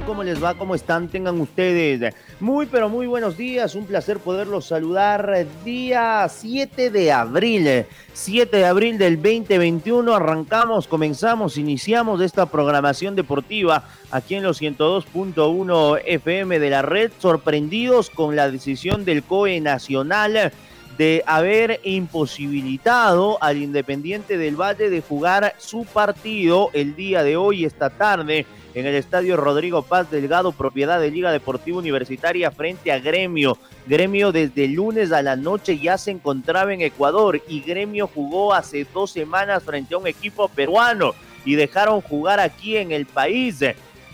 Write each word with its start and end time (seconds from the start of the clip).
¿Cómo 0.00 0.24
les 0.24 0.42
va? 0.42 0.54
¿Cómo 0.54 0.74
están? 0.74 1.08
Tengan 1.08 1.38
ustedes 1.38 2.14
muy, 2.40 2.64
pero 2.64 2.88
muy 2.88 3.06
buenos 3.06 3.36
días. 3.36 3.74
Un 3.74 3.84
placer 3.84 4.20
poderlos 4.20 4.64
saludar. 4.64 5.46
Día 5.64 6.26
7 6.30 6.88
de 6.88 7.12
abril. 7.12 7.84
7 8.14 8.56
de 8.56 8.64
abril 8.64 8.96
del 8.96 9.16
2021. 9.16 10.14
Arrancamos, 10.14 10.88
comenzamos, 10.88 11.58
iniciamos 11.58 12.22
esta 12.22 12.46
programación 12.46 13.14
deportiva 13.14 13.84
aquí 14.10 14.36
en 14.36 14.44
los 14.44 14.62
102.1 14.62 16.00
FM 16.06 16.58
de 16.58 16.70
la 16.70 16.80
red. 16.80 17.12
Sorprendidos 17.18 18.08
con 18.08 18.34
la 18.34 18.50
decisión 18.50 19.04
del 19.04 19.22
COE 19.22 19.60
Nacional 19.60 20.52
de 20.96 21.22
haber 21.26 21.80
imposibilitado 21.84 23.42
al 23.42 23.58
Independiente 23.58 24.38
del 24.38 24.56
Valle 24.56 24.88
de 24.88 25.02
jugar 25.02 25.54
su 25.58 25.84
partido 25.84 26.70
el 26.72 26.96
día 26.96 27.22
de 27.22 27.36
hoy, 27.36 27.64
esta 27.64 27.90
tarde 27.90 28.46
en 28.74 28.86
el 28.86 28.94
estadio 28.94 29.36
Rodrigo 29.36 29.82
Paz 29.82 30.10
Delgado, 30.10 30.52
propiedad 30.52 31.00
de 31.00 31.10
Liga 31.10 31.30
Deportiva 31.30 31.78
Universitaria 31.78 32.50
frente 32.50 32.92
a 32.92 32.98
Gremio. 32.98 33.58
Gremio 33.86 34.32
desde 34.32 34.68
lunes 34.68 35.12
a 35.12 35.22
la 35.22 35.36
noche 35.36 35.78
ya 35.78 35.98
se 35.98 36.10
encontraba 36.10 36.72
en 36.72 36.80
Ecuador 36.80 37.42
y 37.48 37.60
Gremio 37.60 38.06
jugó 38.06 38.54
hace 38.54 38.86
dos 38.92 39.10
semanas 39.10 39.62
frente 39.62 39.94
a 39.94 39.98
un 39.98 40.06
equipo 40.06 40.48
peruano 40.48 41.14
y 41.44 41.54
dejaron 41.54 42.00
jugar 42.00 42.40
aquí 42.40 42.76
en 42.76 42.92
el 42.92 43.06
país. 43.06 43.60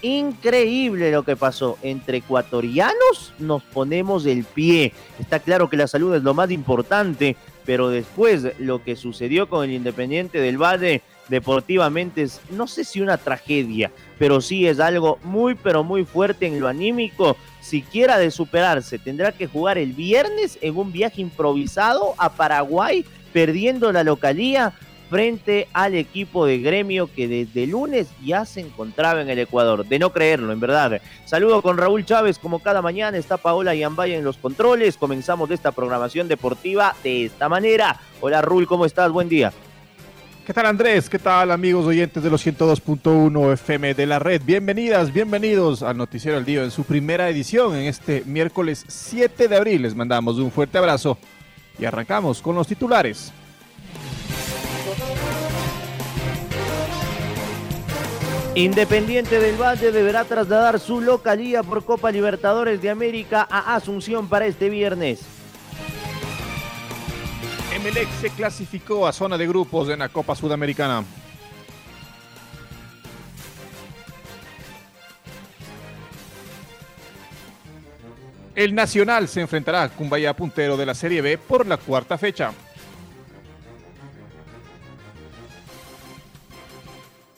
Increíble 0.02 1.10
lo 1.10 1.24
que 1.24 1.36
pasó. 1.36 1.76
Entre 1.82 2.18
ecuatorianos 2.18 3.34
nos 3.38 3.62
ponemos 3.62 4.26
el 4.26 4.44
pie. 4.44 4.92
Está 5.18 5.40
claro 5.40 5.68
que 5.68 5.76
la 5.76 5.88
salud 5.88 6.14
es 6.14 6.22
lo 6.22 6.34
más 6.34 6.50
importante, 6.50 7.36
pero 7.64 7.90
después 7.90 8.46
lo 8.58 8.82
que 8.82 8.96
sucedió 8.96 9.48
con 9.48 9.64
el 9.64 9.72
Independiente 9.72 10.40
del 10.40 10.56
Valle 10.56 11.02
deportivamente 11.28 12.22
es, 12.22 12.40
no 12.50 12.66
sé 12.66 12.84
si 12.84 13.00
una 13.00 13.16
tragedia, 13.16 13.90
pero 14.18 14.40
sí 14.40 14.66
es 14.66 14.80
algo 14.80 15.18
muy, 15.22 15.54
pero 15.54 15.84
muy 15.84 16.04
fuerte 16.04 16.46
en 16.46 16.60
lo 16.60 16.68
anímico. 16.68 17.36
Siquiera 17.60 18.18
de 18.18 18.30
superarse, 18.30 18.98
tendrá 18.98 19.32
que 19.32 19.46
jugar 19.46 19.78
el 19.78 19.92
viernes 19.92 20.58
en 20.60 20.76
un 20.76 20.92
viaje 20.92 21.20
improvisado 21.20 22.14
a 22.18 22.32
Paraguay, 22.32 23.04
perdiendo 23.32 23.92
la 23.92 24.04
localía 24.04 24.72
frente 25.10 25.68
al 25.72 25.94
equipo 25.94 26.46
de 26.46 26.58
gremio 26.58 27.08
que 27.14 27.28
desde 27.28 27.66
lunes 27.66 28.08
ya 28.24 28.44
se 28.44 28.60
encontraba 28.60 29.22
en 29.22 29.30
el 29.30 29.38
Ecuador. 29.38 29.86
De 29.86 29.98
no 29.98 30.12
creerlo, 30.12 30.52
en 30.52 30.60
verdad. 30.60 31.00
Saludo 31.24 31.62
con 31.62 31.78
Raúl 31.78 32.04
Chávez, 32.04 32.38
como 32.38 32.60
cada 32.60 32.82
mañana 32.82 33.16
está 33.16 33.36
Paola 33.36 33.74
Yambaya 33.74 34.16
en 34.16 34.24
los 34.24 34.36
controles. 34.36 34.96
Comenzamos 34.96 35.50
esta 35.50 35.72
programación 35.72 36.28
deportiva 36.28 36.94
de 37.02 37.24
esta 37.24 37.48
manera. 37.48 37.98
Hola 38.20 38.42
Raúl, 38.42 38.66
¿cómo 38.66 38.84
estás? 38.84 39.10
Buen 39.10 39.28
día. 39.28 39.52
¿Qué 40.48 40.54
tal 40.54 40.64
Andrés? 40.64 41.10
¿Qué 41.10 41.18
tal 41.18 41.50
amigos 41.50 41.84
oyentes 41.84 42.22
de 42.22 42.30
los 42.30 42.46
102.1 42.46 43.52
FM 43.52 43.92
de 43.92 44.06
la 44.06 44.18
red? 44.18 44.40
Bienvenidas, 44.42 45.12
bienvenidos 45.12 45.82
al 45.82 45.98
Noticiero 45.98 46.38
del 46.38 46.46
Día 46.46 46.64
en 46.64 46.70
su 46.70 46.84
primera 46.84 47.28
edición 47.28 47.76
en 47.76 47.84
este 47.84 48.22
miércoles 48.24 48.82
7 48.88 49.46
de 49.46 49.56
abril. 49.56 49.82
Les 49.82 49.94
mandamos 49.94 50.38
un 50.38 50.50
fuerte 50.50 50.78
abrazo 50.78 51.18
y 51.78 51.84
arrancamos 51.84 52.40
con 52.40 52.54
los 52.54 52.66
titulares. 52.66 53.30
Independiente 58.54 59.40
del 59.40 59.60
Valle 59.60 59.92
deberá 59.92 60.24
trasladar 60.24 60.80
su 60.80 61.02
localía 61.02 61.62
por 61.62 61.84
Copa 61.84 62.10
Libertadores 62.10 62.80
de 62.80 62.88
América 62.88 63.46
a 63.50 63.74
Asunción 63.74 64.30
para 64.30 64.46
este 64.46 64.70
viernes. 64.70 65.37
Emelec 67.78 68.08
se 68.20 68.30
clasificó 68.30 69.06
a 69.06 69.12
zona 69.12 69.38
de 69.38 69.46
grupos 69.46 69.88
en 69.88 70.00
la 70.00 70.08
Copa 70.08 70.34
Sudamericana. 70.34 71.04
El 78.56 78.74
Nacional 78.74 79.28
se 79.28 79.40
enfrentará 79.40 79.84
a 79.84 79.88
Cumbaya 79.90 80.34
puntero 80.34 80.76
de 80.76 80.86
la 80.86 80.94
Serie 80.96 81.22
B 81.22 81.38
por 81.38 81.68
la 81.68 81.76
cuarta 81.76 82.18
fecha. 82.18 82.50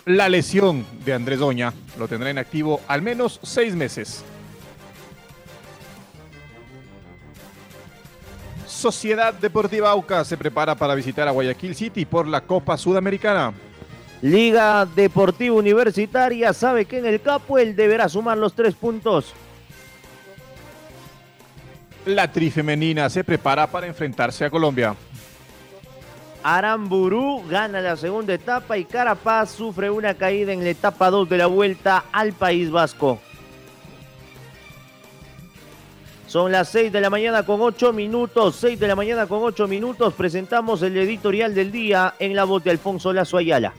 La 0.07 0.31
lesión 0.31 0.87
de 1.05 1.13
Andrés 1.13 1.39
Doña 1.39 1.75
lo 1.99 2.09
tendrá 2.09 2.31
en 2.31 2.39
activo 2.39 2.81
al 2.89 3.03
menos 3.03 3.41
seis 3.43 3.75
meses. 3.75 4.25
Sociedad 8.81 9.35
Deportiva 9.35 9.91
Auca 9.91 10.25
se 10.25 10.39
prepara 10.39 10.75
para 10.75 10.95
visitar 10.95 11.29
a 11.29 11.33
Guayaquil 11.33 11.75
City 11.75 12.07
por 12.07 12.27
la 12.27 12.41
Copa 12.41 12.79
Sudamericana. 12.79 13.53
Liga 14.23 14.87
Deportiva 14.87 15.55
Universitaria 15.55 16.55
sabe 16.55 16.87
que 16.87 16.97
en 16.97 17.05
el 17.05 17.21
capo 17.21 17.59
él 17.59 17.77
deberá 17.77 18.09
sumar 18.09 18.39
los 18.39 18.55
tres 18.55 18.75
puntos. 18.75 19.35
La 22.07 22.33
trifemenina 22.33 23.11
se 23.11 23.23
prepara 23.23 23.67
para 23.67 23.87
enfrentarse 23.87 24.47
a 24.47 24.51
Colombia. 24.51 24.97
Aramburú 26.43 27.47
gana 27.51 27.83
la 27.83 27.99
segunda 27.99 28.33
etapa 28.33 28.79
y 28.79 28.87
Carapaz 28.87 29.51
sufre 29.51 29.91
una 29.91 30.15
caída 30.15 30.55
en 30.55 30.65
la 30.65 30.71
etapa 30.71 31.11
2 31.11 31.29
de 31.29 31.37
la 31.37 31.49
vuelta 31.49 32.05
al 32.13 32.33
País 32.33 32.71
Vasco. 32.71 33.21
Son 36.31 36.53
las 36.53 36.69
6 36.69 36.93
de 36.93 37.01
la 37.01 37.11
mañana 37.11 37.45
con 37.45 37.61
8 37.61 37.93
minutos. 37.93 38.55
6 38.61 38.79
de 38.79 38.87
la 38.87 38.95
mañana 38.95 39.27
con 39.27 39.43
8 39.43 39.67
minutos. 39.67 40.15
Presentamos 40.15 40.81
el 40.83 40.97
editorial 40.97 41.57
del 41.57 41.73
día 41.73 42.15
en 42.21 42.37
la 42.37 42.45
voz 42.45 42.63
de 42.63 42.71
Alfonso 42.71 43.13
Lazo 43.13 43.37
Ayala. 43.37 43.75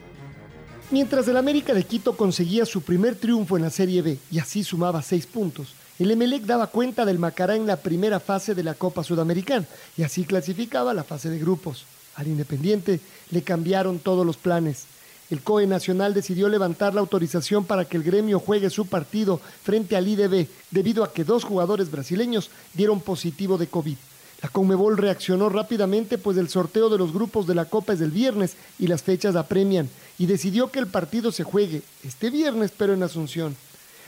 Mientras 0.90 1.26
el 1.28 1.38
América 1.38 1.72
de 1.72 1.84
Quito 1.84 2.14
conseguía 2.14 2.66
su 2.66 2.82
primer 2.82 3.14
triunfo 3.14 3.56
en 3.56 3.62
la 3.62 3.70
Serie 3.70 4.02
B 4.02 4.18
y 4.30 4.38
así 4.38 4.64
sumaba 4.64 5.00
6 5.00 5.28
puntos, 5.28 5.74
el 5.98 6.10
Emelec 6.10 6.42
daba 6.42 6.66
cuenta 6.66 7.06
del 7.06 7.18
Macará 7.18 7.56
en 7.56 7.66
la 7.66 7.78
primera 7.78 8.20
fase 8.20 8.54
de 8.54 8.64
la 8.64 8.74
Copa 8.74 9.02
Sudamericana 9.02 9.64
y 9.96 10.02
así 10.02 10.24
clasificaba 10.24 10.92
la 10.92 11.04
fase 11.04 11.30
de 11.30 11.38
grupos. 11.38 11.86
Al 12.16 12.26
Independiente 12.26 13.00
le 13.30 13.40
cambiaron 13.40 13.98
todos 13.98 14.26
los 14.26 14.36
planes. 14.36 14.84
El 15.32 15.40
COE 15.40 15.66
Nacional 15.66 16.12
decidió 16.12 16.46
levantar 16.50 16.92
la 16.92 17.00
autorización 17.00 17.64
para 17.64 17.86
que 17.86 17.96
el 17.96 18.02
gremio 18.02 18.38
juegue 18.38 18.68
su 18.68 18.84
partido 18.84 19.40
frente 19.62 19.96
al 19.96 20.06
IDB 20.06 20.46
debido 20.70 21.02
a 21.02 21.10
que 21.10 21.24
dos 21.24 21.42
jugadores 21.42 21.90
brasileños 21.90 22.50
dieron 22.74 23.00
positivo 23.00 23.56
de 23.56 23.66
COVID. 23.66 23.96
La 24.42 24.50
Conmebol 24.50 24.98
reaccionó 24.98 25.48
rápidamente 25.48 26.18
pues 26.18 26.36
el 26.36 26.50
sorteo 26.50 26.90
de 26.90 26.98
los 26.98 27.14
grupos 27.14 27.46
de 27.46 27.54
la 27.54 27.64
Copa 27.64 27.94
es 27.94 28.02
el 28.02 28.10
viernes 28.10 28.56
y 28.78 28.88
las 28.88 29.02
fechas 29.02 29.34
apremian 29.34 29.88
y 30.18 30.26
decidió 30.26 30.70
que 30.70 30.80
el 30.80 30.86
partido 30.86 31.32
se 31.32 31.44
juegue 31.44 31.80
este 32.04 32.28
viernes 32.28 32.70
pero 32.76 32.92
en 32.92 33.02
Asunción. 33.02 33.56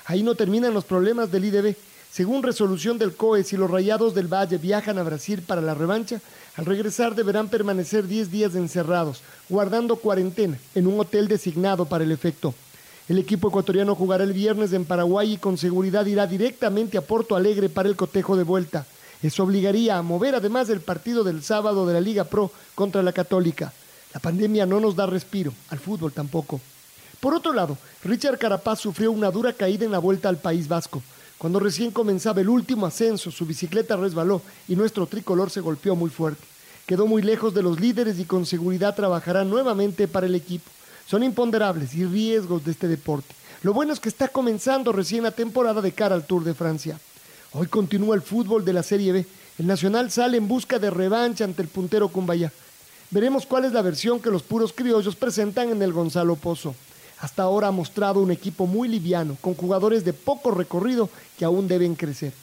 Ahí 0.05 0.23
no 0.23 0.35
terminan 0.35 0.75
los 0.75 0.85
problemas 0.85 1.33
del 1.33 1.47
IDB. 1.47 1.75
Según 2.13 2.43
resolución 2.43 2.99
del 2.99 3.17
COE, 3.17 3.45
si 3.45 3.57
los 3.57 3.71
Rayados 3.71 4.15
del 4.15 4.33
Valle 4.33 4.59
viajan 4.59 4.99
a 4.99 5.03
Brasil 5.03 5.41
para 5.41 5.63
la 5.63 5.75
revancha, 5.75 6.21
al 6.57 6.67
regresar 6.67 7.15
deberán 7.15 7.49
permanecer 7.49 8.07
10 8.07 8.31
días 8.31 8.55
encerrados, 8.55 9.23
guardando 9.49 9.97
cuarentena 9.97 10.59
en 10.75 10.87
un 10.87 11.01
hotel 11.01 11.27
designado 11.27 11.87
para 11.87 12.05
el 12.05 12.13
efecto. 12.13 12.55
El 13.09 13.19
equipo 13.19 13.49
ecuatoriano 13.49 13.95
jugará 13.95 14.25
el 14.25 14.33
viernes 14.33 14.73
en 14.73 14.85
Paraguay 14.85 15.33
y 15.33 15.37
con 15.37 15.59
seguridad 15.59 16.07
irá 16.07 16.27
directamente 16.27 16.97
a 16.97 17.03
Porto 17.03 17.37
Alegre 17.37 17.69
para 17.69 17.89
el 17.89 17.97
cotejo 17.97 18.37
de 18.37 18.45
vuelta. 18.45 18.87
Eso 19.23 19.43
obligaría 19.43 19.99
a 19.99 20.03
mover 20.03 20.35
además 20.35 20.69
el 20.69 20.81
partido 20.81 21.25
del 21.25 21.43
sábado 21.43 21.87
de 21.87 21.95
la 21.95 22.01
Liga 22.01 22.25
Pro 22.25 22.51
contra 22.75 23.03
la 23.03 23.13
Católica. 23.13 23.73
La 24.15 24.21
pandemia 24.21 24.65
no 24.65 24.81
nos 24.81 24.95
da 24.95 25.07
respiro, 25.07 25.53
al 25.71 25.81
fútbol 25.81 26.13
tampoco. 26.13 26.61
Por 27.21 27.35
otro 27.35 27.53
lado, 27.53 27.77
Richard 28.05 28.39
Carapaz 28.39 28.81
sufrió 28.81 29.11
una 29.11 29.31
dura 29.31 29.53
caída 29.53 29.85
en 29.85 29.93
la 29.93 29.99
vuelta 29.99 30.29
al 30.29 30.37
País 30.37 30.69
Vasco. 30.69 31.03
Cuando 31.39 31.61
recién 31.61 31.91
comenzaba 31.91 32.41
el 32.41 32.49
último 32.49 32.87
ascenso, 32.87 33.31
su 33.31 33.45
bicicleta 33.45 33.97
resbaló 33.97 34.41
y 34.69 34.77
nuestro 34.77 35.07
tricolor 35.07 35.51
se 35.51 35.61
golpeó 35.61 35.97
muy 35.97 36.11
fuerte. 36.11 36.43
Quedó 36.87 37.07
muy 37.07 37.23
lejos 37.23 37.55
de 37.55 37.63
los 37.63 37.81
líderes 37.81 38.19
y 38.19 38.25
con 38.25 38.47
seguridad 38.47 38.95
trabajará 38.95 39.45
nuevamente 39.45 40.07
para 40.07 40.27
el 40.27 40.35
equipo. 40.35 40.71
Son 41.07 41.23
imponderables 41.23 41.95
y 41.95 42.05
riesgos 42.05 42.65
de 42.65 42.71
este 42.71 42.89
deporte. 42.89 43.35
Lo 43.63 43.73
bueno 43.73 43.93
es 43.93 44.01
que 44.01 44.09
está 44.09 44.29
comenzando 44.29 44.93
recién 44.93 45.23
la 45.23 45.31
temporada 45.31 45.81
de 45.81 45.93
cara 45.93 46.15
al 46.15 46.27
Tour 46.27 46.45
de 46.45 46.55
Francia. 46.55 46.99
Hoy 47.53 47.67
continúa 47.67 48.15
el 48.15 48.23
fútbol 48.23 48.65
de 48.65 48.73
la 48.73 48.83
Serie 48.83 49.13
B. 49.13 49.27
El 49.59 49.67
Nacional 49.67 50.11
sale 50.11 50.37
en 50.37 50.49
busca 50.49 50.79
de 50.79 50.91
revancha 50.91 51.45
ante 51.45 51.63
el 51.63 51.69
puntero 51.69 52.09
Cumbaya. 52.09 52.53
Veremos 53.11 53.47
cuál 53.47 53.65
es 53.65 53.73
la 53.73 53.81
versión 53.81 54.21
que 54.21 54.31
los 54.31 54.43
puros 54.43 54.73
criollos 54.73 55.17
presentan 55.17 55.71
en 55.71 55.81
el 55.81 55.93
Gonzalo 55.93 56.37
Pozo. 56.37 56.75
Hasta 57.25 57.45
ahora 57.45 57.69
ha 57.69 57.71
mostrado 57.71 58.21
un 58.21 58.31
equipo 58.31 58.67
muy 58.67 58.87
liviano, 58.87 59.39
con 59.41 59.55
jugadores 59.55 60.05
de 60.05 60.13
poco 60.13 60.51
recorrido 60.51 61.09
que 61.39 61.47
aún 61.47 61.67
deben 61.67 61.95
crecer. 61.95 62.35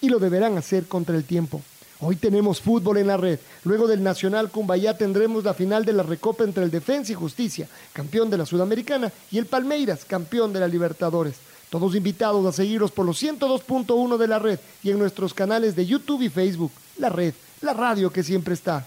Y 0.00 0.08
lo 0.08 0.18
deberán 0.18 0.58
hacer 0.58 0.86
contra 0.86 1.14
el 1.14 1.22
tiempo. 1.22 1.62
Hoy 2.00 2.16
tenemos 2.16 2.60
fútbol 2.60 2.96
en 2.96 3.06
la 3.06 3.16
red. 3.16 3.38
Luego 3.62 3.86
del 3.86 4.02
Nacional 4.02 4.50
Cumbayá 4.50 4.98
tendremos 4.98 5.44
la 5.44 5.54
final 5.54 5.84
de 5.84 5.92
la 5.92 6.02
Recopa 6.02 6.42
entre 6.42 6.64
el 6.64 6.72
Defensa 6.72 7.12
y 7.12 7.14
Justicia, 7.14 7.68
campeón 7.92 8.28
de 8.28 8.38
la 8.38 8.46
Sudamericana, 8.46 9.12
y 9.30 9.38
el 9.38 9.46
Palmeiras, 9.46 10.04
campeón 10.04 10.52
de 10.52 10.58
la 10.58 10.66
Libertadores. 10.66 11.36
Todos 11.70 11.94
invitados 11.94 12.44
a 12.46 12.50
seguirnos 12.50 12.90
por 12.90 13.06
los 13.06 13.22
102.1 13.22 14.16
de 14.16 14.26
la 14.26 14.40
red 14.40 14.58
y 14.82 14.90
en 14.90 14.98
nuestros 14.98 15.34
canales 15.34 15.76
de 15.76 15.86
YouTube 15.86 16.22
y 16.22 16.30
Facebook. 16.30 16.72
La 16.98 17.10
red, 17.10 17.32
la 17.60 17.74
radio 17.74 18.10
que 18.10 18.24
siempre 18.24 18.54
está. 18.54 18.84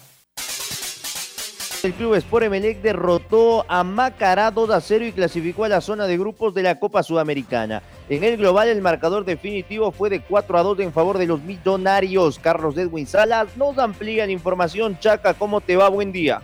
El 1.82 1.94
club 1.94 2.14
Sport 2.14 2.44
Emelec 2.44 2.82
derrotó 2.82 3.64
a 3.66 3.82
Macará 3.82 4.50
2 4.50 4.68
a 4.68 4.82
0 4.82 5.06
y 5.06 5.12
clasificó 5.12 5.64
a 5.64 5.68
la 5.70 5.80
zona 5.80 6.06
de 6.06 6.18
grupos 6.18 6.52
de 6.52 6.62
la 6.62 6.78
Copa 6.78 7.02
Sudamericana. 7.02 7.82
En 8.10 8.22
el 8.22 8.36
global, 8.36 8.68
el 8.68 8.82
marcador 8.82 9.24
definitivo 9.24 9.90
fue 9.90 10.10
de 10.10 10.20
4 10.20 10.58
a 10.58 10.62
2 10.62 10.80
en 10.80 10.92
favor 10.92 11.16
de 11.16 11.26
los 11.26 11.42
millonarios. 11.42 12.38
Carlos 12.38 12.76
Edwin 12.76 13.06
Salas 13.06 13.56
nos 13.56 13.78
amplía 13.78 14.26
la 14.26 14.32
información. 14.32 14.98
Chaca, 15.00 15.32
¿cómo 15.32 15.62
te 15.62 15.74
va? 15.74 15.88
Buen 15.88 16.12
día. 16.12 16.42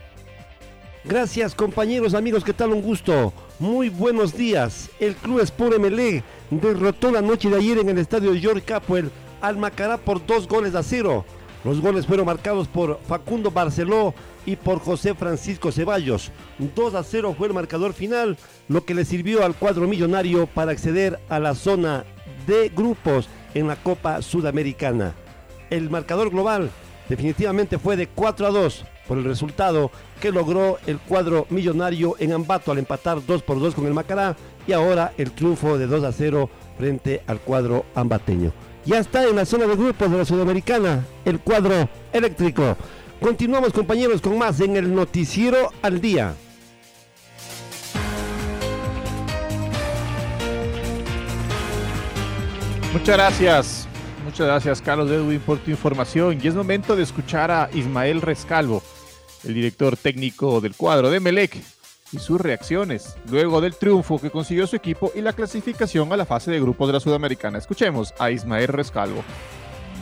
Gracias, 1.04 1.54
compañeros, 1.54 2.14
amigos, 2.14 2.42
¿qué 2.42 2.54
tal? 2.54 2.70
Un 2.72 2.80
gusto. 2.80 3.34
Muy 3.58 3.90
buenos 3.90 4.34
días. 4.34 4.88
El 4.98 5.14
club 5.16 5.40
Sport 5.40 5.74
Emelec 5.74 6.24
derrotó 6.50 7.10
la 7.10 7.20
noche 7.20 7.50
de 7.50 7.56
ayer 7.56 7.76
en 7.76 7.90
el 7.90 7.98
estadio 7.98 8.34
George 8.34 8.62
Capwell 8.62 9.10
al 9.42 9.58
Macará 9.58 9.98
por 9.98 10.24
dos 10.24 10.48
goles 10.48 10.74
a 10.74 10.82
cero. 10.82 11.26
Los 11.62 11.82
goles 11.82 12.06
fueron 12.06 12.24
marcados 12.24 12.68
por 12.68 13.00
Facundo 13.06 13.50
Barceló 13.50 14.14
y 14.46 14.56
por 14.56 14.78
José 14.78 15.14
Francisco 15.14 15.72
Ceballos. 15.72 16.30
2 16.58 16.94
a 16.94 17.02
0 17.02 17.34
fue 17.36 17.48
el 17.48 17.54
marcador 17.54 17.92
final, 17.92 18.38
lo 18.68 18.84
que 18.84 18.94
le 18.94 19.04
sirvió 19.04 19.44
al 19.44 19.54
cuadro 19.54 19.86
millonario 19.86 20.46
para 20.46 20.70
acceder 20.70 21.18
a 21.28 21.38
la 21.38 21.54
zona 21.54 22.04
de 22.46 22.70
grupos 22.74 23.28
en 23.54 23.68
la 23.68 23.76
Copa 23.76 24.22
Sudamericana. 24.22 25.14
El 25.68 25.90
marcador 25.90 26.30
global 26.30 26.70
definitivamente 27.08 27.78
fue 27.78 27.96
de 27.96 28.06
4 28.06 28.46
a 28.46 28.50
2 28.50 28.84
por 29.06 29.18
el 29.18 29.24
resultado 29.24 29.90
que 30.20 30.32
logró 30.32 30.78
el 30.86 30.98
cuadro 30.98 31.46
millonario 31.50 32.16
en 32.18 32.32
Ambato 32.32 32.72
al 32.72 32.78
empatar 32.78 33.24
2 33.24 33.42
por 33.42 33.60
2 33.60 33.74
con 33.74 33.86
el 33.86 33.94
Macará 33.94 34.36
y 34.66 34.72
ahora 34.72 35.12
el 35.16 35.32
triunfo 35.32 35.78
de 35.78 35.86
2 35.86 36.04
a 36.04 36.12
0 36.12 36.48
frente 36.76 37.22
al 37.26 37.40
cuadro 37.40 37.84
ambateño. 37.94 38.52
Ya 38.84 38.98
está 38.98 39.24
en 39.24 39.36
la 39.36 39.44
zona 39.44 39.66
de 39.66 39.74
grupos 39.74 40.10
de 40.10 40.18
la 40.18 40.24
Sudamericana 40.24 41.04
el 41.24 41.40
cuadro 41.40 41.88
eléctrico. 42.12 42.76
Continuamos 43.20 43.72
compañeros 43.72 44.20
con 44.20 44.38
más 44.38 44.60
en 44.60 44.76
el 44.76 44.94
noticiero 44.94 45.72
al 45.82 46.00
día. 46.00 46.34
Muchas 52.92 53.16
gracias, 53.16 53.88
muchas 54.24 54.46
gracias 54.46 54.80
Carlos 54.80 55.10
Edwin 55.10 55.40
por 55.40 55.58
tu 55.58 55.70
información 55.70 56.38
y 56.42 56.46
es 56.46 56.54
momento 56.54 56.96
de 56.96 57.02
escuchar 57.02 57.50
a 57.50 57.68
Ismael 57.74 58.22
Rescalvo, 58.22 58.82
el 59.44 59.54
director 59.54 59.96
técnico 59.96 60.60
del 60.60 60.74
cuadro 60.74 61.10
de 61.10 61.20
Melec 61.20 61.58
y 62.12 62.18
sus 62.18 62.40
reacciones 62.40 63.16
luego 63.30 63.60
del 63.60 63.76
triunfo 63.76 64.18
que 64.18 64.30
consiguió 64.30 64.66
su 64.66 64.76
equipo 64.76 65.12
y 65.14 65.20
la 65.20 65.34
clasificación 65.34 66.12
a 66.12 66.16
la 66.16 66.24
fase 66.24 66.50
de 66.50 66.60
grupos 66.60 66.86
de 66.86 66.94
la 66.94 67.00
Sudamericana. 67.00 67.58
Escuchemos 67.58 68.14
a 68.18 68.30
Ismael 68.30 68.68
Rescalvo. 68.68 69.22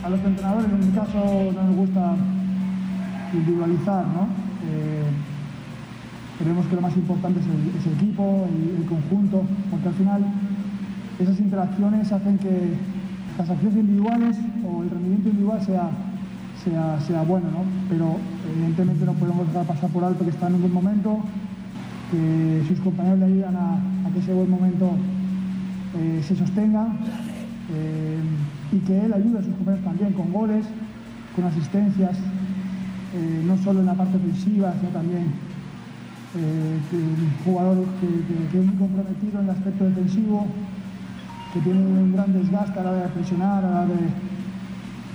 A 0.04 0.10
los 0.10 0.20
entrenadores 0.20 0.66
en 0.66 0.86
mi 0.86 0.94
caso 0.94 1.18
no 1.52 1.62
nos 1.62 1.76
gusta 1.76 2.16
individualizar, 3.34 4.06
¿no? 4.06 4.28
Eh, 4.66 5.04
creemos 6.38 6.66
que 6.66 6.74
lo 6.74 6.80
más 6.80 6.96
importante 6.96 7.40
es 7.40 7.46
el, 7.86 7.92
equipo, 7.92 8.46
el, 8.78 8.84
conjunto, 8.86 9.44
porque 9.70 9.88
al 9.88 9.94
final 9.94 10.24
esas 11.18 11.38
interacciones 11.38 12.10
hacen 12.12 12.38
que 12.38 12.74
las 13.38 13.50
acciones 13.50 13.78
individuales 13.78 14.36
o 14.66 14.82
el 14.82 14.90
rendimiento 14.90 15.28
individual 15.28 15.62
sea, 15.62 15.90
sea, 16.62 17.00
sea 17.00 17.22
bueno, 17.22 17.46
¿no? 17.50 17.64
Pero 17.88 18.16
evidentemente 18.52 19.04
no 19.04 19.12
podemos 19.14 19.46
dejar 19.48 19.66
pasar 19.66 19.90
por 19.90 20.04
alto 20.04 20.24
que 20.24 20.30
está 20.30 20.48
en 20.48 20.54
un 20.54 20.60
buen 20.62 20.72
momento, 20.72 21.18
que 22.10 22.64
sus 22.68 22.80
compañeros 22.80 23.20
le 23.20 23.26
ayudan 23.26 23.56
a, 23.56 23.74
a 23.74 24.12
que 24.12 24.18
ese 24.18 24.32
buen 24.32 24.50
momento 24.50 24.90
eh, 25.96 26.22
se 26.26 26.34
sostenga 26.34 26.88
eh, 27.72 28.18
y 28.72 28.78
que 28.80 29.04
él 29.04 29.12
ayude 29.12 29.38
a 29.38 29.42
sus 29.42 29.54
compañeros 29.54 29.84
también 29.84 30.12
con 30.12 30.32
goles, 30.32 30.66
con 31.36 31.44
asistencias, 31.44 32.18
eh, 33.14 33.42
no 33.46 33.56
solo 33.58 33.80
en 33.80 33.86
la 33.86 33.94
parte 33.94 34.16
ofensiva, 34.16 34.74
sino 34.80 34.90
también 34.90 35.26
eh, 36.36 36.78
un 36.92 37.44
jugador 37.44 37.86
que, 38.00 38.58
es 38.58 38.64
muy 38.66 38.76
comprometido 38.76 39.40
en 39.40 39.44
el 39.44 39.50
aspecto 39.50 39.84
defensivo, 39.84 40.46
que 41.52 41.60
tiene 41.60 41.78
un 41.78 42.12
gran 42.12 42.32
desgaste 42.32 42.80
a 42.80 42.82
la 42.82 42.90
hora 42.90 43.02
de 43.02 43.08
presionar, 43.10 43.64
a 43.64 43.70
la 43.70 43.80
hora 43.82 43.94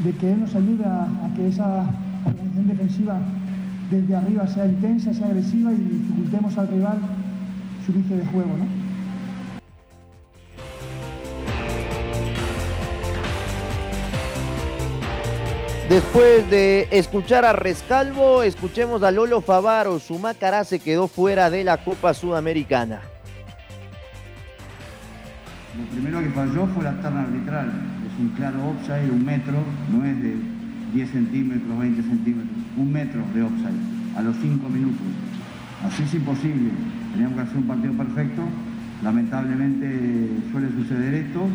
de, 0.04 0.14
que 0.14 0.32
él 0.32 0.40
nos 0.40 0.56
ayude 0.56 0.86
a, 0.86 1.04
a 1.04 1.34
que 1.36 1.48
esa 1.50 1.90
organización 2.26 2.68
defensiva 2.68 3.20
desde 3.92 4.16
arriba 4.16 4.48
sea 4.48 4.66
intensa, 4.66 5.14
sea 5.14 5.28
agresiva 5.28 5.74
y 5.74 5.78
dificultemos 5.78 6.58
al 6.58 6.68
rival 6.70 7.00
su 7.86 7.92
inicio 7.92 8.16
de 8.16 8.26
juego. 8.28 8.50
¿no? 8.58 8.79
Después 15.90 16.48
de 16.52 16.88
escuchar 16.92 17.46
a 17.46 17.54
Rescalvo, 17.54 18.44
escuchemos 18.44 19.02
a 19.02 19.10
Lolo 19.10 19.42
Favaro. 19.42 19.98
Su 19.98 20.20
Macará 20.20 20.64
se 20.64 20.78
quedó 20.78 21.08
fuera 21.08 21.50
de 21.50 21.64
la 21.64 21.78
Copa 21.78 22.14
Sudamericana. 22.14 23.02
Lo 25.76 25.86
primero 25.92 26.20
que 26.20 26.30
falló 26.30 26.68
fue 26.68 26.84
la 26.84 27.02
terna 27.02 27.22
arbitral. 27.22 27.72
Es 28.06 28.20
un 28.20 28.30
claro 28.36 28.60
offside, 28.70 29.10
un 29.10 29.26
metro, 29.26 29.56
no 29.92 30.06
es 30.06 30.22
de 30.22 30.36
10 30.94 31.10
centímetros, 31.10 31.80
20 31.80 32.02
centímetros, 32.04 32.58
un 32.78 32.94
metro 32.94 33.22
de 33.34 33.42
offside 33.42 34.16
a 34.16 34.22
los 34.22 34.36
5 34.44 34.70
minutos. 34.70 35.02
Así 35.84 36.04
es 36.04 36.14
imposible. 36.14 36.70
Teníamos 37.14 37.36
que 37.36 37.44
hacer 37.46 37.58
un 37.58 37.68
partido 37.68 37.94
perfecto. 37.94 38.44
Lamentablemente 39.02 40.30
suele 40.52 40.70
suceder 40.70 41.16
esto 41.16 41.48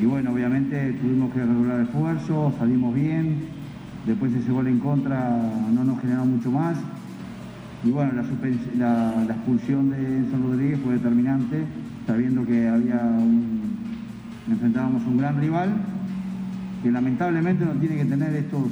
y 0.00 0.04
bueno, 0.04 0.32
obviamente 0.32 0.92
tuvimos 1.00 1.32
que 1.32 1.40
regular 1.40 1.80
esfuerzo, 1.80 2.52
salimos 2.58 2.94
bien, 2.94 3.36
después 4.06 4.32
ese 4.32 4.52
gol 4.52 4.68
en 4.68 4.78
contra 4.78 5.18
no 5.72 5.82
nos 5.82 6.00
generó 6.00 6.24
mucho 6.24 6.52
más. 6.52 6.76
Y 7.84 7.90
bueno, 7.90 8.12
la, 8.76 9.14
la, 9.26 9.34
expulsión 9.34 9.90
de 9.90 10.18
Enzo 10.18 10.36
Rodríguez 10.36 10.78
fue 10.84 10.94
determinante, 10.94 11.64
sabiendo 12.06 12.44
que 12.44 12.68
había 12.68 13.00
un, 13.00 13.60
enfrentábamos 14.48 15.04
un 15.04 15.18
gran 15.18 15.40
rival, 15.40 15.70
que 16.82 16.90
lamentablemente 16.92 17.64
no 17.64 17.72
tiene 17.72 17.96
que 17.96 18.04
tener 18.04 18.34
estos 18.34 18.62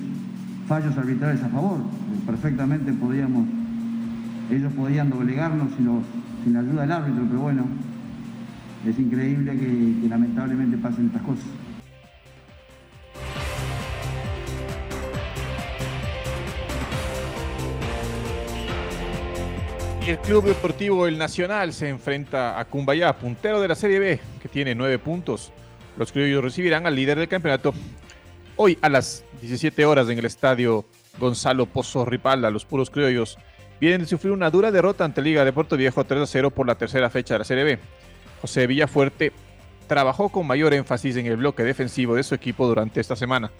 fallos 0.68 0.96
arbitrales 0.96 1.42
a 1.42 1.48
favor. 1.48 1.78
Perfectamente 2.24 2.92
podíamos, 2.92 3.46
ellos 4.50 4.72
podían 4.74 5.10
doblegarnos 5.10 5.68
sin, 5.76 5.88
sin 6.44 6.52
la 6.52 6.60
ayuda 6.60 6.82
del 6.82 6.92
árbitro, 6.92 7.24
pero 7.28 7.40
bueno, 7.40 7.64
es 8.88 8.98
increíble 8.98 9.52
que, 9.52 10.08
lamentablemente 10.08 10.76
pasen 10.78 11.06
estas 11.06 11.22
cosas. 11.22 11.44
El 20.06 20.18
Club 20.18 20.44
Deportivo 20.44 21.08
El 21.08 21.18
Nacional 21.18 21.72
se 21.72 21.88
enfrenta 21.88 22.60
a 22.60 22.64
Cumbayá, 22.64 23.18
puntero 23.18 23.60
de 23.60 23.66
la 23.66 23.74
Serie 23.74 23.98
B, 23.98 24.20
que 24.40 24.48
tiene 24.48 24.72
nueve 24.74 25.00
puntos. 25.00 25.52
Los 25.96 26.12
criollos 26.12 26.44
recibirán 26.44 26.86
al 26.86 26.94
líder 26.94 27.18
del 27.18 27.26
campeonato 27.26 27.74
hoy 28.54 28.78
a 28.82 28.88
las 28.88 29.24
17 29.40 29.84
horas 29.84 30.08
en 30.08 30.18
el 30.18 30.24
estadio 30.24 30.84
Gonzalo 31.18 31.66
Pozo 31.66 32.04
Ripalda. 32.04 32.50
Los 32.50 32.64
puros 32.64 32.88
criollos 32.88 33.36
vienen 33.80 34.02
de 34.02 34.06
sufrir 34.06 34.32
una 34.32 34.48
dura 34.48 34.70
derrota 34.70 35.04
ante 35.04 35.22
Liga 35.22 35.44
de 35.44 35.52
Puerto 35.52 35.76
Viejo 35.76 36.04
3 36.04 36.22
a 36.22 36.26
0 36.26 36.50
por 36.52 36.68
la 36.68 36.76
tercera 36.76 37.10
fecha 37.10 37.34
de 37.34 37.38
la 37.38 37.44
Serie 37.44 37.64
B. 37.64 37.78
José 38.40 38.66
Villafuerte 38.66 39.32
trabajó 39.86 40.28
con 40.28 40.46
mayor 40.46 40.74
énfasis 40.74 41.16
en 41.16 41.26
el 41.26 41.36
bloque 41.36 41.62
defensivo 41.62 42.14
de 42.14 42.22
su 42.22 42.34
equipo 42.34 42.66
durante 42.66 43.00
esta 43.00 43.16
semana. 43.16 43.50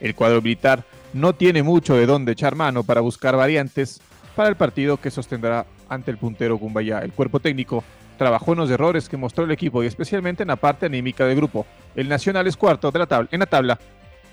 El 0.00 0.14
cuadro 0.14 0.42
militar 0.42 0.84
no 1.12 1.34
tiene 1.34 1.62
mucho 1.62 1.94
de 1.94 2.06
dónde 2.06 2.32
echar 2.32 2.54
mano 2.54 2.82
para 2.82 3.00
buscar 3.00 3.36
variantes 3.36 4.00
para 4.34 4.48
el 4.48 4.56
partido 4.56 4.96
que 4.96 5.10
sostendrá 5.10 5.66
ante 5.88 6.10
el 6.10 6.18
puntero 6.18 6.58
Cumbayá. 6.58 7.00
El 7.00 7.12
cuerpo 7.12 7.40
técnico 7.40 7.84
trabajó 8.18 8.52
en 8.52 8.58
los 8.58 8.70
errores 8.70 9.08
que 9.08 9.16
mostró 9.16 9.44
el 9.44 9.50
equipo 9.50 9.82
y 9.82 9.86
especialmente 9.86 10.42
en 10.42 10.48
la 10.48 10.56
parte 10.56 10.86
anímica 10.86 11.26
del 11.26 11.36
grupo. 11.36 11.66
El 11.94 12.08
Nacional 12.08 12.46
es 12.46 12.56
cuarto 12.56 12.90
de 12.90 12.98
la 12.98 13.06
tabla, 13.06 13.28
en 13.32 13.40
la 13.40 13.46
tabla 13.46 13.78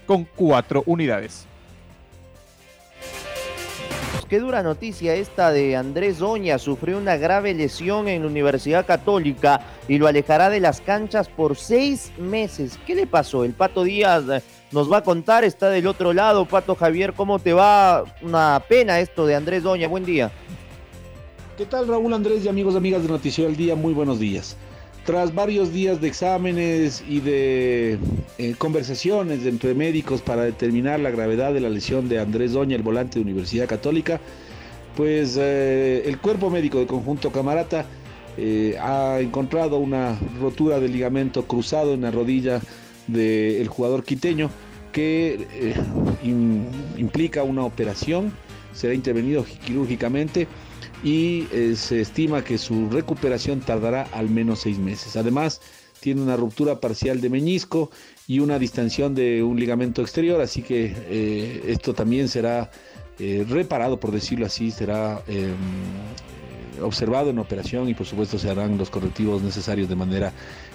con 0.06 0.26
cuatro 0.36 0.84
unidades. 0.86 1.48
Qué 4.32 4.40
dura 4.40 4.64
noticia 4.64 5.14
esta 5.14 5.52
de 5.52 5.76
Andrés 5.76 6.20
Doña. 6.20 6.58
Sufrió 6.58 6.98
una 6.98 7.18
grave 7.18 7.54
lesión 7.54 8.08
en 8.08 8.22
la 8.22 8.30
Universidad 8.30 8.86
Católica 8.86 9.60
y 9.90 9.98
lo 9.98 10.08
alejará 10.08 10.50
de 10.50 10.62
las 10.62 10.80
canchas 10.80 11.28
por 11.28 11.58
seis 11.58 12.14
meses. 12.18 12.80
¿Qué 12.88 12.96
le 12.96 13.08
pasó? 13.08 13.44
El 13.44 13.52
Pato 13.52 13.84
Díaz 13.84 14.24
eh, 14.30 14.42
nos 14.72 14.90
va 14.90 15.00
a 15.00 15.04
contar, 15.04 15.44
está 15.44 15.70
del 15.70 15.86
otro 15.86 16.14
lado. 16.14 16.46
Pato 16.46 16.76
Javier, 16.76 17.12
¿cómo 17.12 17.40
te 17.40 17.52
va? 17.52 18.06
Una 18.22 18.64
pena 18.70 19.02
esto 19.02 19.26
de 19.26 19.36
Andrés 19.36 19.64
Doña. 19.64 19.90
Buen 19.90 20.06
día. 20.06 20.32
¿Qué 21.58 21.66
tal 21.66 21.90
Raúl 21.90 22.14
Andrés 22.14 22.46
y 22.46 22.48
amigos 22.48 22.76
y 22.76 22.78
amigas 22.78 23.04
de 23.04 23.10
Noticiero 23.10 23.50
del 23.50 23.58
Día? 23.58 23.76
Muy 23.76 23.94
buenos 23.94 24.18
días. 24.18 24.56
Tras 25.12 25.36
varios 25.36 25.74
días 25.74 26.00
de 26.00 26.08
exámenes 26.08 27.04
y 27.06 27.20
de 27.20 28.00
eh, 28.38 28.56
conversaciones 28.58 29.46
entre 29.46 29.74
médicos 29.74 30.22
para 30.22 30.44
determinar 30.44 31.02
la 31.02 31.12
gravedad 31.12 31.54
de 31.54 31.60
la 31.60 31.68
lesión 31.68 32.08
de 32.08 32.18
Andrés 32.18 32.54
Doña, 32.54 32.78
el 32.78 32.82
volante 32.82 33.16
de 33.16 33.24
Universidad 33.24 33.68
Católica, 33.68 34.22
pues 34.96 35.36
eh, 35.38 36.04
el 36.06 36.18
cuerpo 36.18 36.50
médico 36.50 36.80
de 36.80 36.88
conjunto 36.88 37.30
Camarata 37.30 37.86
eh, 38.38 38.78
ha 38.80 39.20
encontrado 39.20 39.80
una 39.80 40.18
rotura 40.40 40.80
del 40.80 40.94
ligamento 40.94 41.46
cruzado 41.46 41.94
en 41.94 42.04
la 42.04 42.12
rodilla 42.12 42.62
del 43.08 43.68
jugador 43.68 44.06
quiteño 44.06 44.50
que 44.94 45.76
implica 46.98 47.44
una 47.44 47.66
operación, 47.66 48.32
será 48.72 48.94
intervenido 48.94 49.44
quirúrgicamente 49.66 50.48
y 51.04 51.48
eh, 51.52 51.76
se 51.76 52.02
estima 52.02 52.44
que 52.44 52.58
su 52.58 52.90
recuperación 52.90 53.62
tardará 53.62 54.08
al 54.12 54.30
menos 54.30 54.60
seis 54.60 54.78
meses. 54.78 55.16
Además, 55.16 55.62
tiene 56.00 56.22
una 56.22 56.36
ruptura 56.36 56.80
parcial 56.80 57.22
de 57.22 57.30
meñisco 57.30 57.92
y 58.28 58.40
una 58.40 58.60
distensión 58.60 59.16
de 59.16 59.44
un 59.44 59.60
ligamento 59.60 60.02
exterior, 60.02 60.42
así 60.42 60.62
que 60.62 60.96
eh, 61.10 61.64
esto 61.68 61.94
también 61.94 62.28
será 62.28 62.72
eh, 63.20 63.46
reparado, 63.48 64.00
por 64.00 64.12
decirlo 64.12 64.46
así, 64.46 64.72
será 64.72 65.22
em, 65.28 65.54
observado 66.82 67.30
en 67.30 67.40
operación 67.40 67.88
y 67.88 67.94
por 67.94 68.08
supuesto 68.08 68.40
se 68.40 68.50
harán 68.50 68.78
los 68.78 68.90
correctivos 68.90 69.44
necesarios 69.44 69.90
de 69.90 69.96
manera 69.96 70.34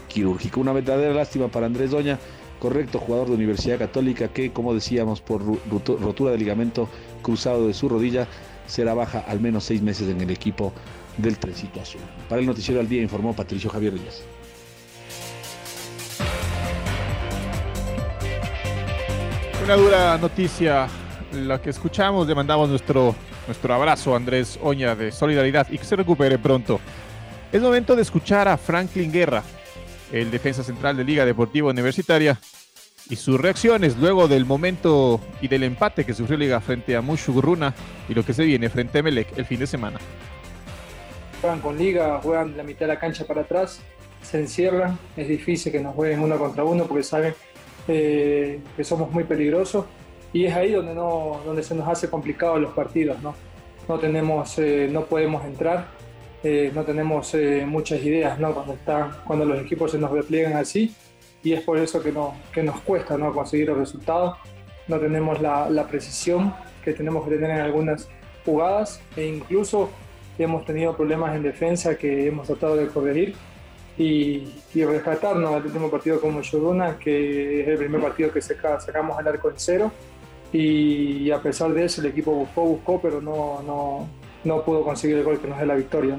quirúrgica. 0.08 0.60
Una 0.60 0.72
verdadera 0.72 1.12
lástima 1.12 1.48
para 1.48 1.66
Andrés 1.66 1.90
Doña, 1.90 2.20
correcto 2.60 3.00
jugador 3.00 3.28
de 3.28 3.34
Universidad 3.34 3.78
Católica 3.78 4.28
que, 4.28 4.52
como 4.52 4.74
decíamos, 4.74 5.20
por 5.20 5.42
rotura 6.00 6.30
de 6.30 6.38
ligamento 6.38 6.88
cruzado 7.22 7.66
de 7.66 7.74
su 7.74 7.88
rodilla, 7.88 8.28
será 8.66 8.94
baja 8.94 9.24
al 9.26 9.40
menos 9.40 9.64
seis 9.64 9.82
meses 9.82 10.08
en 10.08 10.20
el 10.20 10.30
equipo 10.30 10.72
del 11.16 11.38
Trencito 11.38 11.80
Azul. 11.80 12.00
Para 12.28 12.40
el 12.40 12.46
Noticiero 12.46 12.80
al 12.80 12.88
Día 12.88 13.02
informó 13.02 13.34
Patricio 13.34 13.70
Javier 13.70 13.94
Díaz. 13.94 14.22
Una 19.64 19.74
dura 19.74 20.18
noticia 20.18 20.86
la 21.32 21.60
que 21.60 21.70
escuchamos, 21.70 22.26
le 22.26 22.34
mandamos 22.34 22.68
nuestro, 22.68 23.14
nuestro 23.46 23.74
abrazo 23.74 24.14
a 24.14 24.16
Andrés 24.16 24.58
Oña 24.62 24.94
de 24.94 25.10
solidaridad 25.10 25.66
y 25.70 25.78
que 25.78 25.84
se 25.84 25.96
recupere 25.96 26.38
pronto. 26.38 26.80
Es 27.52 27.60
momento 27.60 27.96
de 27.96 28.02
escuchar 28.02 28.48
a 28.48 28.56
Franklin 28.56 29.10
Guerra, 29.10 29.42
el 30.12 30.30
defensa 30.30 30.62
central 30.62 30.96
de 30.96 31.04
Liga 31.04 31.24
Deportiva 31.24 31.70
Universitaria, 31.70 32.38
y 33.08 33.16
sus 33.16 33.40
reacciones 33.40 33.96
luego 33.98 34.28
del 34.28 34.44
momento 34.44 35.20
y 35.40 35.48
del 35.48 35.62
empate 35.62 36.04
que 36.04 36.14
sufrió 36.14 36.36
Liga 36.36 36.60
frente 36.60 36.96
a 36.96 37.00
Mushuguruna 37.00 37.74
y 38.08 38.14
lo 38.14 38.24
que 38.24 38.32
se 38.32 38.44
viene 38.44 38.68
frente 38.68 38.98
a 38.98 39.02
Melec 39.02 39.36
el 39.38 39.46
fin 39.46 39.60
de 39.60 39.66
semana. 39.66 39.98
Juegan 41.40 41.60
con 41.60 41.78
Liga, 41.78 42.20
juegan 42.22 42.56
la 42.56 42.62
mitad 42.62 42.80
de 42.80 42.88
la 42.88 42.98
cancha 42.98 43.24
para 43.24 43.42
atrás, 43.42 43.80
se 44.22 44.40
encierran, 44.40 44.98
es 45.16 45.28
difícil 45.28 45.70
que 45.70 45.80
nos 45.80 45.94
jueguen 45.94 46.20
uno 46.20 46.38
contra 46.38 46.64
uno 46.64 46.84
porque 46.84 47.04
saben 47.04 47.34
eh, 47.86 48.60
que 48.76 48.84
somos 48.84 49.10
muy 49.12 49.24
peligrosos 49.24 49.84
y 50.32 50.46
es 50.46 50.54
ahí 50.54 50.72
donde, 50.72 50.94
no, 50.94 51.40
donde 51.44 51.62
se 51.62 51.74
nos 51.74 51.88
hace 51.88 52.10
complicado 52.10 52.58
los 52.58 52.72
partidos. 52.72 53.22
No, 53.22 53.34
no, 53.88 53.98
tenemos, 53.98 54.58
eh, 54.58 54.88
no 54.90 55.04
podemos 55.04 55.44
entrar, 55.44 55.86
eh, 56.42 56.72
no 56.74 56.82
tenemos 56.82 57.36
muchas 57.66 58.02
ideas 58.02 58.38
¿no? 58.40 58.52
cuando, 58.52 58.72
está, 58.72 59.22
cuando 59.24 59.44
los 59.44 59.60
equipos 59.60 59.92
se 59.92 59.98
nos 59.98 60.10
repliegan 60.10 60.54
así 60.54 60.92
y 61.46 61.52
es 61.52 61.62
por 61.62 61.78
eso 61.78 62.02
que, 62.02 62.10
no, 62.10 62.34
que 62.52 62.60
nos 62.60 62.80
cuesta 62.80 63.16
¿no? 63.16 63.32
conseguir 63.32 63.68
los 63.68 63.78
resultados. 63.78 64.36
No 64.88 64.98
tenemos 64.98 65.40
la, 65.40 65.70
la, 65.70 65.86
precisión 65.86 66.52
que 66.84 66.92
tenemos 66.92 67.24
que 67.24 67.36
tener 67.36 67.52
en 67.52 67.60
algunas 67.60 68.08
jugadas 68.44 69.00
e 69.16 69.26
incluso 69.26 69.88
hemos 70.40 70.64
tenido 70.64 70.96
problemas 70.96 71.36
en 71.36 71.44
defensa 71.44 71.96
que 71.96 72.26
hemos 72.26 72.48
tratado 72.48 72.74
de 72.74 72.88
corregir 72.88 73.36
y, 73.96 74.54
y 74.74 74.84
rescatarnos 74.84 75.54
al 75.54 75.64
último 75.64 75.88
partido 75.88 76.20
como 76.20 76.40
Lloruna, 76.40 76.98
que 76.98 77.60
es 77.60 77.68
el 77.68 77.78
primer 77.78 78.00
partido 78.00 78.32
que 78.32 78.42
sacamos 78.42 79.16
al 79.16 79.28
arco 79.28 79.48
en 79.48 79.54
cero 79.56 79.92
y, 80.52 81.30
a 81.30 81.40
pesar 81.40 81.72
de 81.72 81.84
eso 81.84 82.00
el 82.00 82.08
equipo 82.08 82.32
buscó, 82.32 82.64
buscó, 82.64 83.00
pero 83.00 83.20
no, 83.20 83.62
no, 83.62 84.08
no 84.42 84.64
pudo 84.64 84.82
conseguir 84.82 85.18
el 85.18 85.22
gol 85.22 85.38
que 85.38 85.46
nos 85.46 85.60
dé 85.60 85.66
la 85.66 85.76
victoria. 85.76 86.18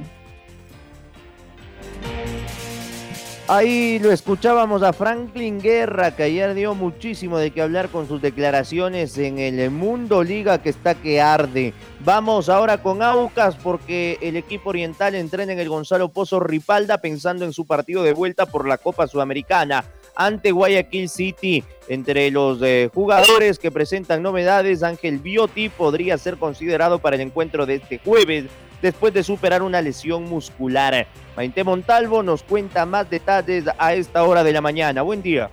Ahí 3.50 3.98
lo 4.00 4.12
escuchábamos 4.12 4.84
a 4.84 4.92
Franklin 4.92 5.62
Guerra, 5.62 6.14
que 6.14 6.24
ayer 6.24 6.54
dio 6.54 6.76
muchísimo 6.76 7.38
de 7.38 7.52
qué 7.52 7.62
hablar 7.62 7.88
con 7.88 8.06
sus 8.06 8.22
declaraciones 8.22 9.18
en 9.18 9.40
el 9.40 9.72
Mundo 9.72 10.22
Liga 10.22 10.62
que 10.62 10.68
está 10.68 10.96
que 10.96 11.22
arde. 11.22 11.74
Vamos 12.02 12.50
ahora 12.50 12.84
con 12.84 13.02
Aucas 13.02 13.56
porque 13.56 14.18
el 14.22 14.36
equipo 14.36 14.72
oriental 14.72 15.16
entrena 15.16 15.54
en 15.54 15.60
el 15.60 15.70
Gonzalo 15.70 16.10
Pozo 16.10 16.42
Ripalda 16.42 16.98
pensando 16.98 17.46
en 17.46 17.54
su 17.54 17.66
partido 17.66 18.04
de 18.04 18.12
vuelta 18.12 18.48
por 18.48 18.68
la 18.68 18.78
Copa 18.78 19.08
Sudamericana 19.08 19.86
ante 20.14 20.52
Guayaquil 20.52 21.08
City. 21.08 21.64
Entre 21.88 22.30
los 22.32 22.62
eh, 22.62 22.90
jugadores 22.94 23.60
que 23.60 23.72
presentan 23.72 24.24
novedades, 24.24 24.84
Ángel 24.84 25.20
Bioti 25.20 25.70
podría 25.70 26.18
ser 26.18 26.36
considerado 26.36 27.00
para 27.00 27.16
el 27.16 27.22
encuentro 27.22 27.66
de 27.66 27.76
este 27.76 28.00
jueves 28.00 28.48
después 28.82 29.14
de 29.14 29.24
superar 29.24 29.62
una 29.62 29.82
lesión 29.82 30.24
muscular. 30.24 31.08
Maite 31.36 31.64
Montalvo 31.64 32.24
nos 32.24 32.44
cuenta 32.44 32.86
más 32.86 33.10
detalles 33.10 33.66
a 33.78 33.94
esta 33.94 34.24
hora 34.24 34.44
de 34.44 34.54
la 34.54 34.62
mañana. 34.62 35.02
Buen 35.02 35.22
día. 35.22 35.50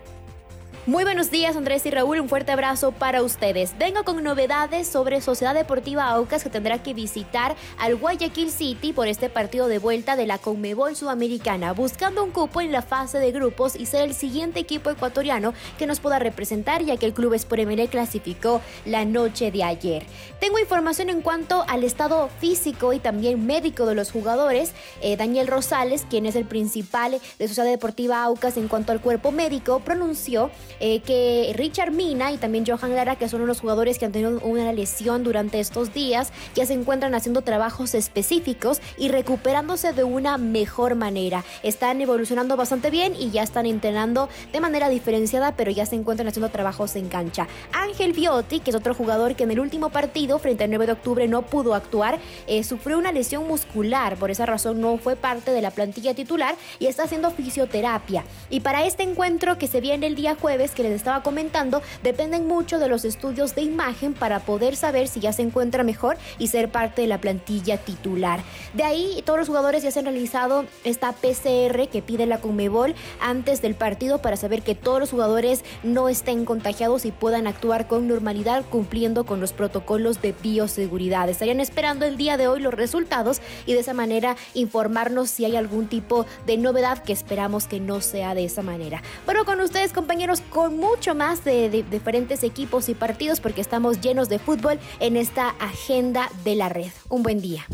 Muy 0.87 1.05
buenos 1.05 1.31
días 1.31 1.57
Andrés 1.57 1.87
y 1.87 1.91
Raúl, 1.91 2.21
un 2.21 2.29
fuerte 2.29 2.53
abrazo 2.53 2.93
para 2.93 3.23
ustedes. 3.23 3.75
Vengo 3.79 4.05
con 4.05 4.23
novedades 4.23 4.87
sobre 4.87 5.23
Sociedad 5.23 5.55
Deportiva 5.55 6.11
Aucas 6.11 6.45
que 6.45 6.51
tendrá 6.51 6.83
que 6.83 6.93
visitar 6.93 7.57
al 7.79 7.97
Guayaquil 7.97 8.51
City 8.51 8.93
por 8.93 9.09
este 9.09 9.31
partido 9.31 9.67
de 9.67 9.79
vuelta 9.79 10.15
de 10.15 10.27
la 10.27 10.37
Conmebol 10.37 10.95
Sudamericana, 10.95 11.73
buscando 11.73 12.23
un 12.23 12.33
cupo 12.33 12.61
en 12.61 12.71
la 12.71 12.83
fase 12.83 13.19
de 13.19 13.33
grupos 13.33 13.77
y 13.77 13.87
ser 13.87 14.03
el 14.03 14.13
siguiente 14.13 14.61
equipo 14.61 14.91
ecuatoriano 14.91 15.55
que 15.79 15.87
nos 15.87 16.01
pueda 16.01 16.19
representar 16.19 16.85
ya 16.85 16.99
que 16.99 17.07
el 17.07 17.15
club 17.15 17.35
Sporemele 17.35 17.89
clasificó 17.89 18.61
la 18.85 19.07
noche 19.07 19.51
de 19.51 19.65
ayer. 19.65 20.05
Tengo 20.39 20.59
información 20.59 21.09
en 21.09 21.23
cuanto 21.23 21.65
al 21.67 21.83
estado 21.83 22.29
físico 22.41 22.93
y 22.93 22.99
también 22.99 23.47
médico 23.47 23.87
de 23.87 23.95
los 23.95 24.13
jugadores. 24.13 24.73
Eh, 25.01 25.17
Daniel 25.17 25.47
Rosales, 25.47 26.05
quien 26.11 26.27
es 26.27 26.37
el 26.37 26.45
principal 26.45 27.19
de 27.39 27.49
Sociedad 27.49 27.71
Deportiva 27.71 28.23
Aucas 28.23 28.59
en 28.59 28.69
cuanto 28.69 28.93
al 28.93 29.01
cuerpo 29.01 29.33
médico, 29.33 29.81
pronunció 29.81 30.51
eh, 30.81 31.01
que 31.01 31.53
Richard 31.57 31.93
Mina 31.93 32.33
y 32.33 32.37
también 32.37 32.65
Johan 32.67 32.95
Lara, 32.95 33.17
que 33.17 33.29
son 33.29 33.47
los 33.47 33.61
jugadores 33.61 33.99
que 33.99 34.07
han 34.07 34.13
tenido 34.13 34.39
una 34.41 34.73
lesión 34.73 35.25
durante 35.25 35.61
estos 35.61 35.93
días, 35.93 36.33
ya 36.55 36.67
se 36.67 36.75
encuentran 36.75 37.15
haciendo 37.15 37.43
trabajos 37.43 37.95
específicos 37.95 38.81
y 38.99 39.09
recuperándose 39.09 39.93
de 39.93 40.05
una 40.05 40.39
mejor 40.39 40.95
manera. 40.95 41.45
Están 41.63 42.01
evolucionando 42.01 42.57
bastante 42.57 42.91
bien 42.91 43.15
y 43.19 43.31
ya 43.31 43.43
están 43.43 43.67
entrenando 43.67 44.29
de 44.53 44.61
manera 44.61 44.89
diferenciada, 44.89 45.57
pero 45.57 45.71
ya 45.71 45.87
se 45.87 45.97
encuentran 45.97 46.29
haciendo 46.29 46.51
trabajos 46.51 46.97
en 46.97 47.09
cancha. 47.09 47.47
Ángel 47.73 48.13
Biotti, 48.13 48.61
que 48.61 48.71
es 48.71 48.77
otro 48.77 48.95
jugador 48.95 49.35
que 49.37 49.45
en 49.45 49.51
el 49.51 49.61
último 49.61 49.91
partido, 49.91 50.39
frente 50.39 50.65
al 50.65 50.71
9 50.71 50.87
de 50.87 50.93
octubre, 50.93 51.29
no 51.29 51.43
pudo 51.43 51.75
actuar, 51.75 52.19
eh, 52.47 52.65
sufrió 52.65 52.99
una 52.99 53.13
lesión 53.13 53.47
muscular, 53.47 54.17
por 54.17 54.31
esa 54.31 54.47
razón 54.47 54.81
no 54.81 54.97
fue 54.99 55.17
parte 55.17 55.51
de 55.51 55.63
la 55.63 55.71
plantilla 55.71 56.15
titular 56.15 56.57
y 56.79 56.87
está 56.87 57.05
haciendo 57.05 57.31
fisioterapia. 57.31 58.25
Y 58.51 58.61
para 58.61 58.85
este 58.85 59.03
encuentro 59.03 59.59
que 59.59 59.67
se 59.67 59.81
viene 59.81 60.07
el 60.07 60.15
día 60.15 60.37
jueves, 60.41 60.64
que 60.73 60.83
les 60.83 60.93
estaba 60.93 61.23
comentando 61.23 61.83
dependen 62.03 62.47
mucho 62.47 62.79
de 62.79 62.89
los 62.89 63.05
estudios 63.05 63.55
de 63.55 63.63
imagen 63.63 64.15
para 64.15 64.41
poder 64.41 64.77
saber 64.77 65.09
si 65.09 65.21
ya 65.21 65.33
se 65.33 65.43
encuentra 65.43 65.85
mejor 65.85 66.17
y 66.39 66.49
ser 66.49 66.71
parte 66.71 67.03
de 67.03 67.09
la 67.09 67.21
plantilla 67.21 67.79
titular. 67.79 68.41
De 68.73 68.85
ahí 68.85 69.23
todos 69.25 69.39
los 69.39 69.49
jugadores 69.49 69.83
ya 69.83 69.91
se 69.91 69.99
han 69.99 70.07
realizado 70.07 70.65
esta 70.85 71.13
PCR 71.13 71.89
que 71.89 72.03
pide 72.05 72.27
la 72.27 72.39
Conmebol 72.39 72.95
antes 73.21 73.63
del 73.63 73.75
partido 73.75 74.19
para 74.19 74.37
saber 74.37 74.63
que 74.63 74.75
todos 74.75 75.01
los 75.01 75.11
jugadores 75.11 75.65
no 75.83 76.09
estén 76.09 76.45
contagiados 76.45 77.05
y 77.05 77.13
puedan 77.13 77.47
actuar 77.47 77.87
con 77.87 78.09
normalidad 78.09 78.65
cumpliendo 78.71 79.25
con 79.25 79.41
los 79.41 79.53
protocolos 79.53 80.21
de 80.23 80.35
bioseguridad. 80.43 81.29
Estarían 81.29 81.61
esperando 81.61 82.07
el 82.07 82.17
día 82.17 82.37
de 82.37 82.49
hoy 82.49 82.61
los 82.61 82.75
resultados 82.75 83.41
y 83.67 83.75
de 83.75 83.81
esa 83.81 83.95
manera 83.95 84.37
informarnos 84.55 85.31
si 85.31 85.45
hay 85.45 85.57
algún 85.57 85.89
tipo 85.89 86.27
de 86.47 86.57
novedad 86.57 87.03
que 87.03 87.13
esperamos 87.13 87.67
que 87.67 87.81
no 87.81 88.01
sea 88.01 88.35
de 88.35 88.45
esa 88.45 88.63
manera. 88.63 89.03
Pero 89.27 89.45
con 89.45 89.61
ustedes 89.61 89.93
compañeros, 89.93 90.43
con 90.55 90.77
mucho 90.77 91.17
más 91.17 91.45
de, 91.45 91.69
diferentes 91.91 92.45
equipos 92.45 92.89
y 92.89 92.95
partidos 92.95 93.41
porque 93.41 93.61
estamos 93.61 94.01
llenos 94.01 94.29
de 94.29 94.39
fútbol 94.39 94.79
en 95.01 95.17
esta 95.17 95.49
agenda 95.59 96.31
de 96.45 96.55
la 96.55 96.69
red. 96.69 96.93
Un 97.09 97.25
buen 97.25 97.41
día. 97.41 97.67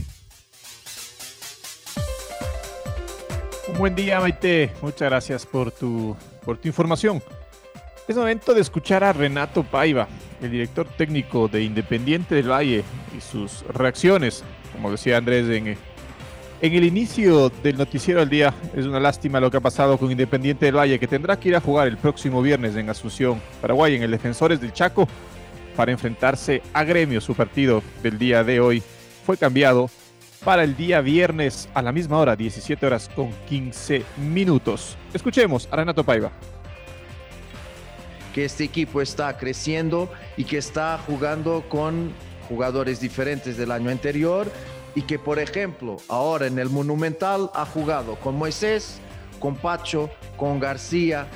Un 3.69 3.79
buen 3.79 3.95
día, 3.95 4.19
Maite. 4.19 4.73
Muchas 4.81 5.11
gracias 5.11 5.45
por 5.45 5.71
tu, 5.71 6.17
por 6.43 6.57
tu 6.57 6.69
información. 6.69 7.23
Es 8.09 8.17
momento 8.17 8.55
de 8.55 8.63
escuchar 8.63 9.05
a 9.05 9.13
Renato 9.13 9.63
Paiva, 9.63 10.09
el 10.41 10.51
director 10.51 10.89
técnico 10.97 11.49
de 11.49 11.63
Independiente 11.63 12.35
del 12.35 12.51
Valle, 12.51 12.83
y 13.17 13.21
sus 13.21 13.63
reacciones, 13.69 14.43
como 14.73 14.91
decía 14.91 15.19
Andrés 15.19 15.47
en, 15.51 15.77
en 16.63 16.75
el 16.75 16.85
inicio 16.85 17.51
del 17.63 17.79
noticiero 17.79 18.21
del 18.21 18.29
día. 18.29 18.55
Es 18.75 18.87
una 18.87 19.01
lástima 19.01 19.41
lo 19.41 19.51
que 19.51 19.57
ha 19.57 19.61
pasado 19.61 19.97
con 19.99 20.11
Independiente 20.11 20.67
del 20.67 20.77
Valle, 20.77 20.99
que 20.99 21.07
tendrá 21.07 21.39
que 21.39 21.49
ir 21.49 21.57
a 21.57 21.61
jugar 21.61 21.89
el 21.89 21.97
próximo 21.97 22.43
viernes 22.43 22.77
en 22.77 22.91
Asunción, 22.91 23.41
Paraguay, 23.61 23.95
en 23.95 24.03
el 24.03 24.11
Defensores 24.11 24.61
del 24.61 24.73
Chaco, 24.73 25.09
para 25.77 25.93
enfrentarse 25.93 26.63
a 26.73 26.85
Gremio. 26.85 27.21
Su 27.21 27.35
partido 27.35 27.83
del 28.03 28.19
día 28.19 28.45
de 28.45 28.61
hoy 28.61 28.83
fue 29.25 29.37
cambiado 29.37 29.91
para 30.45 30.65
el 30.65 30.77
día 30.77 31.01
viernes 31.01 31.69
a 31.75 31.83
la 31.83 31.93
misma 31.93 32.19
hora, 32.19 32.37
17 32.37 32.87
horas 32.87 33.11
con 33.15 33.31
15 33.49 34.03
minutos. 34.19 34.97
Escuchemos 35.15 35.69
a 35.71 35.77
Renato 35.77 36.05
Paiva 36.05 36.31
que 38.35 38.45
este 38.45 38.63
equipo 38.63 39.03
está 39.03 39.37
creciendo 39.37 40.09
y 40.37 40.45
que 40.45 40.59
está 40.59 40.99
jugando 40.99 41.65
con 41.69 42.13
jugadores 42.49 43.01
diferentes 43.01 43.57
del 43.57 43.73
año 43.73 43.91
anterior 43.91 44.51
y 44.95 45.03
que 45.03 45.19
por 45.19 45.39
ejemplo 45.39 45.97
ahora 46.09 46.47
en 46.47 46.59
el 46.59 46.71
Monumental 46.71 47.51
ha 47.55 47.65
jugado 47.65 48.17
con 48.17 48.37
Moisés, 48.37 49.01
con 49.39 49.57
Pacho, 49.57 50.11
con 50.37 50.61
García, 50.61 51.27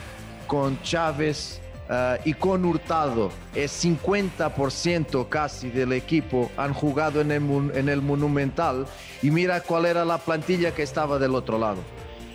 con 0.46 0.80
Chávez 0.82 1.60
uh, 1.88 2.20
y 2.24 2.34
con 2.34 2.64
Hurtado. 2.64 3.30
Es 3.54 3.84
50% 3.84 5.28
casi 5.28 5.70
del 5.70 5.92
equipo 5.92 6.50
han 6.56 6.74
jugado 6.74 7.20
en 7.20 7.32
el, 7.32 7.72
en 7.74 7.88
el 7.88 8.02
Monumental 8.02 8.86
y 9.22 9.30
mira 9.30 9.60
cuál 9.60 9.86
era 9.86 10.04
la 10.04 10.18
plantilla 10.18 10.74
que 10.74 10.82
estaba 10.82 11.18
del 11.18 11.34
otro 11.34 11.58
lado. 11.58 11.82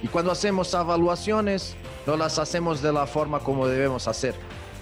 Y 0.02 0.08
cuando 0.08 0.32
hacemos 0.32 0.74
evaluaciones, 0.74 1.76
no 2.08 2.16
las 2.16 2.40
hacemos 2.40 2.82
de 2.82 2.94
la 2.94 3.06
forma 3.06 3.40
como 3.40 3.68
debemos 3.68 4.08
hacer. 4.08 4.34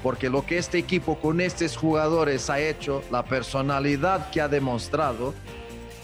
Porque 0.04 0.30
lo 0.30 0.46
que 0.46 0.60
este 0.60 0.78
equipo 0.78 1.18
con 1.18 1.42
estos 1.42 1.76
jugadores 1.76 2.50
ha 2.52 2.60
hecho, 2.60 3.02
la 3.12 3.24
personalidad 3.24 4.30
que 4.30 4.42
ha 4.42 4.48
demostrado, 4.48 5.34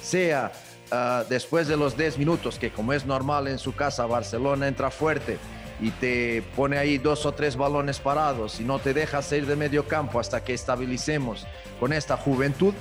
sea 0.03 0.51
uh, 0.91 1.27
después 1.29 1.67
de 1.67 1.77
los 1.77 1.97
10 1.97 2.17
minutos, 2.17 2.59
que 2.59 2.71
como 2.71 2.93
es 2.93 3.05
normal 3.05 3.47
en 3.47 3.57
su 3.57 3.73
casa, 3.73 4.05
Barcelona 4.05 4.67
entra 4.67 4.91
fuerte 4.91 5.37
y 5.81 5.91
te 5.91 6.43
pone 6.55 6.77
ahí 6.77 6.97
dos 6.97 7.25
o 7.25 7.33
tres 7.33 7.55
balones 7.55 7.99
parados 7.99 8.59
y 8.59 8.63
no 8.63 8.79
te 8.79 8.93
deja 8.93 9.21
salir 9.21 9.47
de 9.47 9.55
medio 9.55 9.87
campo 9.87 10.19
hasta 10.19 10.43
que 10.43 10.53
estabilicemos 10.53 11.47
con 11.79 11.93
esta 11.93 12.17
juventud. 12.17 12.73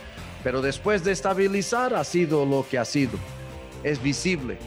Pero 0.44 0.60
después 0.60 1.04
de 1.04 1.12
estabilizar 1.12 1.94
ha 1.94 2.04
sido 2.04 2.44
lo 2.44 2.66
que 2.68 2.78
ha 2.78 2.84
sido. 2.84 3.12
Es 3.84 4.02
visible 4.02 4.58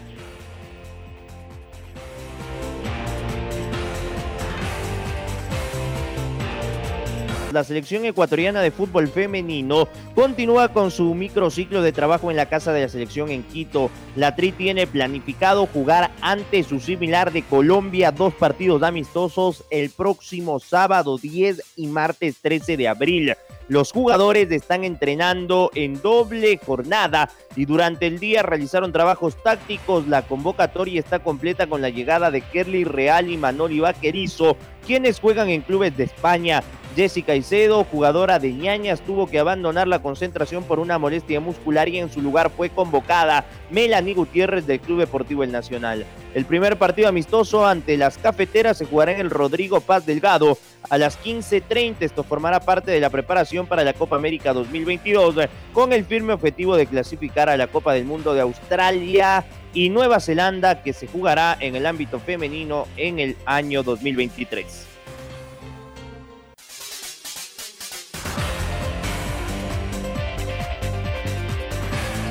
la 7.55 7.63
selección 7.63 8.03
ecuatoriana 8.03 8.61
de 8.61 8.69
fútbol 8.69 9.07
femenino 9.07 9.87
continúa 10.13 10.73
con 10.73 10.91
su 10.91 11.15
microciclo 11.15 11.81
de 11.81 11.93
trabajo 11.93 12.29
en 12.29 12.35
la 12.35 12.49
casa 12.49 12.73
de 12.73 12.81
la 12.81 12.89
selección 12.89 13.31
en 13.31 13.43
Quito. 13.43 13.89
La 14.17 14.35
Tri 14.35 14.51
tiene 14.51 14.85
planificado 14.87 15.65
jugar 15.65 16.11
ante 16.19 16.63
su 16.63 16.81
similar 16.81 17.31
de 17.31 17.43
Colombia 17.43 18.11
dos 18.11 18.33
partidos 18.33 18.83
amistosos 18.83 19.63
el 19.69 19.89
próximo 19.89 20.59
sábado 20.59 21.17
10 21.17 21.61
y 21.77 21.87
martes 21.87 22.41
13 22.41 22.75
de 22.75 22.89
abril. 22.89 23.35
Los 23.67 23.91
jugadores 23.91 24.51
están 24.51 24.83
entrenando 24.83 25.71
en 25.73 25.99
doble 25.99 26.59
jornada 26.63 27.31
y 27.55 27.65
durante 27.65 28.05
el 28.05 28.19
día 28.19 28.43
realizaron 28.43 28.91
trabajos 28.91 29.41
tácticos. 29.41 30.07
La 30.07 30.21
convocatoria 30.21 30.99
está 30.99 31.19
completa 31.19 31.65
con 31.65 31.81
la 31.81 31.89
llegada 31.89 32.29
de 32.29 32.41
Kerly 32.41 32.83
Real 32.83 33.27
y 33.29 33.37
Manoli 33.37 33.79
Vaquerizo, 33.79 34.55
quienes 34.85 35.19
juegan 35.19 35.49
en 35.49 35.61
clubes 35.61 35.95
de 35.97 36.03
España. 36.05 36.63
Jessica 36.95 37.27
Caicedo, 37.27 37.83
jugadora 37.83 38.39
de 38.39 38.53
ñañas, 38.53 39.01
tuvo 39.01 39.27
que 39.27 39.39
abandonar 39.39 39.85
la 39.85 39.99
concentración 39.99 40.63
por 40.63 40.79
una 40.79 40.97
molestia 40.97 41.41
muscular 41.41 41.89
y 41.89 41.97
en 41.97 42.09
su 42.09 42.21
lugar 42.21 42.49
fue 42.49 42.69
convocada 42.69 43.43
Melanie 43.69 44.13
Gutiérrez 44.13 44.65
del 44.65 44.79
Club 44.79 44.99
Deportivo 44.99 45.43
El 45.43 45.51
Nacional. 45.51 46.05
El 46.33 46.45
primer 46.45 46.77
partido 46.77 47.09
amistoso 47.09 47.67
ante 47.67 47.97
las 47.97 48.17
cafeteras 48.17 48.77
se 48.77 48.85
jugará 48.85 49.11
en 49.11 49.19
el 49.19 49.29
Rodrigo 49.29 49.81
Paz 49.81 50.05
Delgado 50.05 50.57
a 50.89 50.97
las 50.97 51.21
15.30. 51.21 51.95
Esto 51.99 52.23
formará 52.23 52.61
parte 52.61 52.91
de 52.91 53.01
la 53.01 53.09
preparación 53.09 53.67
para 53.67 53.83
la 53.83 53.91
Copa 53.91 54.15
América 54.15 54.53
2022 54.53 55.35
con 55.73 55.91
el 55.91 56.05
firme 56.05 56.31
objetivo 56.31 56.77
de 56.77 56.85
clasificar 56.85 57.49
a 57.49 57.57
la 57.57 57.67
Copa 57.67 57.93
del 57.93 58.05
Mundo 58.05 58.33
de 58.33 58.39
Australia 58.39 59.43
y 59.75 59.89
Nueva 59.89 60.19
Zelanda 60.19 60.81
que 60.81 60.93
se 60.93 61.05
jugará 61.05 61.55
en 61.59 61.75
el 61.75 61.85
ámbito 61.85 62.19
femenino 62.19 62.87
en 62.97 63.19
el 63.19 63.35
año 63.45 63.83
2023. 63.83 64.87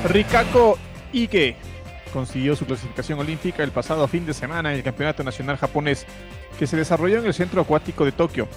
Rikako 0.09 0.77
Ike 1.13 1.55
consiguió 2.11 2.55
su 2.55 2.65
clasificación 2.65 3.19
olímpica 3.19 3.63
el 3.63 3.71
pasado 3.71 4.07
fin 4.07 4.25
de 4.25 4.33
semana 4.33 4.71
en 4.71 4.77
el 4.77 4.83
Campeonato 4.83 5.23
Nacional 5.23 5.57
Japonés 5.57 6.05
que 6.57 6.67
se 6.67 6.77
desarrolló 6.77 7.19
en 7.19 7.25
el 7.25 7.33
Centro 7.33 7.61
Acuático 7.61 8.05
de 8.05 8.11
Tokio. 8.11 8.47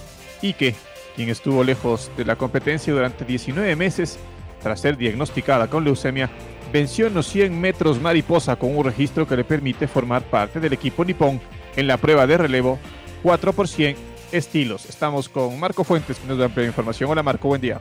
Ike, 0.43 0.75
quien 1.15 1.29
estuvo 1.29 1.63
lejos 1.63 2.11
de 2.17 2.25
la 2.25 2.37
competencia 2.37 2.93
durante 2.93 3.25
19 3.25 3.77
meses 3.77 4.19
tras 4.63 4.81
ser 4.81 4.97
diagnosticada 4.97 5.69
con 5.69 5.85
leucemia, 5.85 6.31
venció 6.73 7.07
en 7.07 7.15
los 7.15 7.27
100 7.27 7.59
metros 7.59 8.01
mariposa 8.01 8.57
con 8.57 8.77
un 8.77 8.85
registro 8.85 9.27
que 9.27 9.37
le 9.37 9.45
permite 9.45 9.89
formar 9.89 10.23
parte 10.23 10.61
del 10.61 10.73
equipo 10.73 11.05
nipón 11.05 11.41
en 11.77 11.87
la 11.87 11.97
prueba 11.97 12.27
de 12.27 12.37
relevo 12.37 12.79
4 13.23 13.53
por 13.53 13.69
100 13.69 13.97
estilos. 14.33 14.87
Estamos 14.87 15.29
con 15.29 15.59
Marco 15.59 15.85
Fuentes 15.85 16.19
que 16.19 16.27
nos 16.27 16.39
da 16.39 16.47
amplia 16.47 16.67
información. 16.67 17.11
Hola 17.11 17.23
Marco, 17.23 17.49
buen 17.49 17.61
día. 17.61 17.81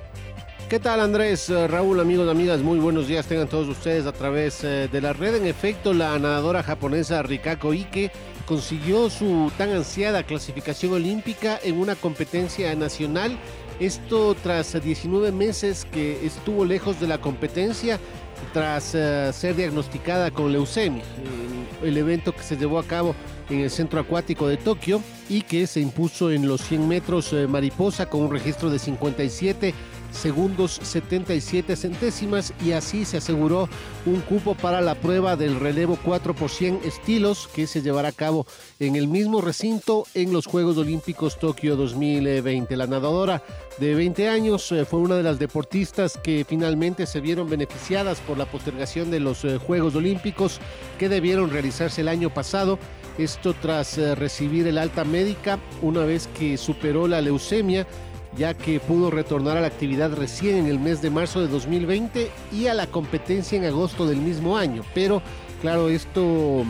¿Qué 0.70 0.80
tal 0.80 1.00
Andrés, 1.00 1.50
eh, 1.50 1.66
Raúl, 1.66 1.98
amigos, 2.02 2.30
amigas? 2.30 2.60
Muy 2.60 2.78
buenos 2.78 3.08
días 3.08 3.26
tengan 3.26 3.48
todos 3.48 3.70
ustedes 3.70 4.06
a 4.06 4.12
través 4.12 4.66
eh, 4.66 4.90
de 4.92 5.00
la 5.00 5.14
red. 5.14 5.36
En 5.36 5.46
efecto, 5.46 5.94
la 5.94 6.20
nadadora 6.20 6.62
japonesa 6.62 7.24
Rikako 7.24 7.72
Ike 7.72 8.12
consiguió 8.46 9.10
su 9.10 9.50
tan 9.58 9.72
ansiada 9.72 10.24
clasificación 10.24 10.92
olímpica 10.92 11.58
en 11.64 11.80
una 11.80 11.96
competencia 11.96 12.76
nacional. 12.76 13.38
Esto 13.80 14.36
tras 14.42 14.82
19 14.82 15.32
meses 15.32 15.86
que 15.86 16.26
estuvo 16.26 16.66
lejos 16.66 17.00
de 17.00 17.08
la 17.08 17.20
competencia, 17.20 18.00
tras 18.54 18.96
uh, 18.96 19.32
ser 19.32 19.56
diagnosticada 19.56 20.32
con 20.32 20.52
leucemia. 20.52 21.04
El 21.84 21.96
evento 21.98 22.34
que 22.34 22.42
se 22.42 22.58
llevó 22.58 22.80
a 22.80 22.84
cabo 22.84 23.16
en 23.50 23.60
el 23.60 23.70
centro 23.70 24.00
acuático 24.00 24.48
de 24.48 24.58
Tokio 24.58 25.02
y 25.30 25.42
que 25.42 25.68
se 25.68 25.80
impuso 25.80 26.32
en 26.32 26.48
los 26.48 26.62
100 26.62 26.88
metros 26.88 27.32
uh, 27.34 27.48
mariposa 27.48 28.08
con 28.08 28.22
un 28.22 28.32
registro 28.32 28.72
de 28.72 28.80
57 28.80 29.74
segundos 30.12 30.80
77 30.82 31.76
centésimas 31.76 32.54
y 32.64 32.72
así 32.72 33.06
se 33.06 33.18
aseguró 33.18 33.70
un 34.06 34.22
cupo 34.22 34.56
para 34.56 34.82
la 34.82 34.96
prueba 34.96 35.36
del 35.36 35.60
relevo 35.60 35.98
4 36.04 36.34
por 36.34 36.50
100 36.50 36.82
estilos 36.84 37.50
que 37.54 37.68
se 37.68 37.82
llevará 37.82 38.10
a 38.10 38.14
cabo 38.14 38.46
en 38.80 38.96
el 38.96 39.08
mismo 39.08 39.42
recinto 39.42 40.06
en 40.14 40.34
los 40.34 40.46
Juegos 40.46 40.78
Olímpicos 40.78 41.38
Tokio 41.40 41.76
2020. 41.76 42.76
La 42.76 42.88
nadadora 42.88 43.44
de 43.80 43.96
20 43.96 44.30
años 44.30 44.72
eh, 44.72 44.86
fue 44.86 45.00
una 45.00 45.16
de 45.16 45.24
las 45.24 45.40
deportistas 45.40 46.18
que 46.18 46.46
finalmente 46.48 47.06
se 47.06 47.22
vieron 47.22 47.50
beneficiadas 47.50 48.20
por 48.22 48.38
la 48.38 48.46
postergación 48.46 49.12
de 49.12 49.20
los 49.20 49.44
eh, 49.46 49.58
Juegos 49.58 49.96
Olímpicos 49.96 50.60
que 50.98 51.10
debieron 51.10 51.52
realizarse 51.52 52.02
el 52.02 52.08
año 52.08 52.34
pasado. 52.34 52.80
Esto 53.18 53.54
tras 53.54 53.98
eh, 53.98 54.16
recibir 54.16 54.68
el 54.68 54.78
alta 54.78 55.04
médica 55.04 55.60
una 55.82 56.02
vez 56.02 56.28
que 56.38 56.58
superó 56.58 57.08
la 57.08 57.22
leucemia 57.22 57.88
ya 58.38 58.54
que 58.54 58.80
pudo 58.80 59.10
retornar 59.10 59.58
a 59.58 59.62
la 59.62 59.68
actividad 59.68 60.14
recién 60.14 60.58
en 60.58 60.68
el 60.68 60.80
mes 60.80 61.02
de 61.02 61.10
marzo 61.10 61.42
de 61.42 61.48
2020 61.48 62.30
y 62.54 62.68
a 62.68 62.74
la 62.74 62.88
competencia 62.88 63.58
en 63.58 63.66
agosto 63.66 64.06
del 64.06 64.18
mismo 64.18 64.58
año. 64.58 64.84
Pero 64.94 65.22
claro, 65.62 65.90
esto 65.90 66.64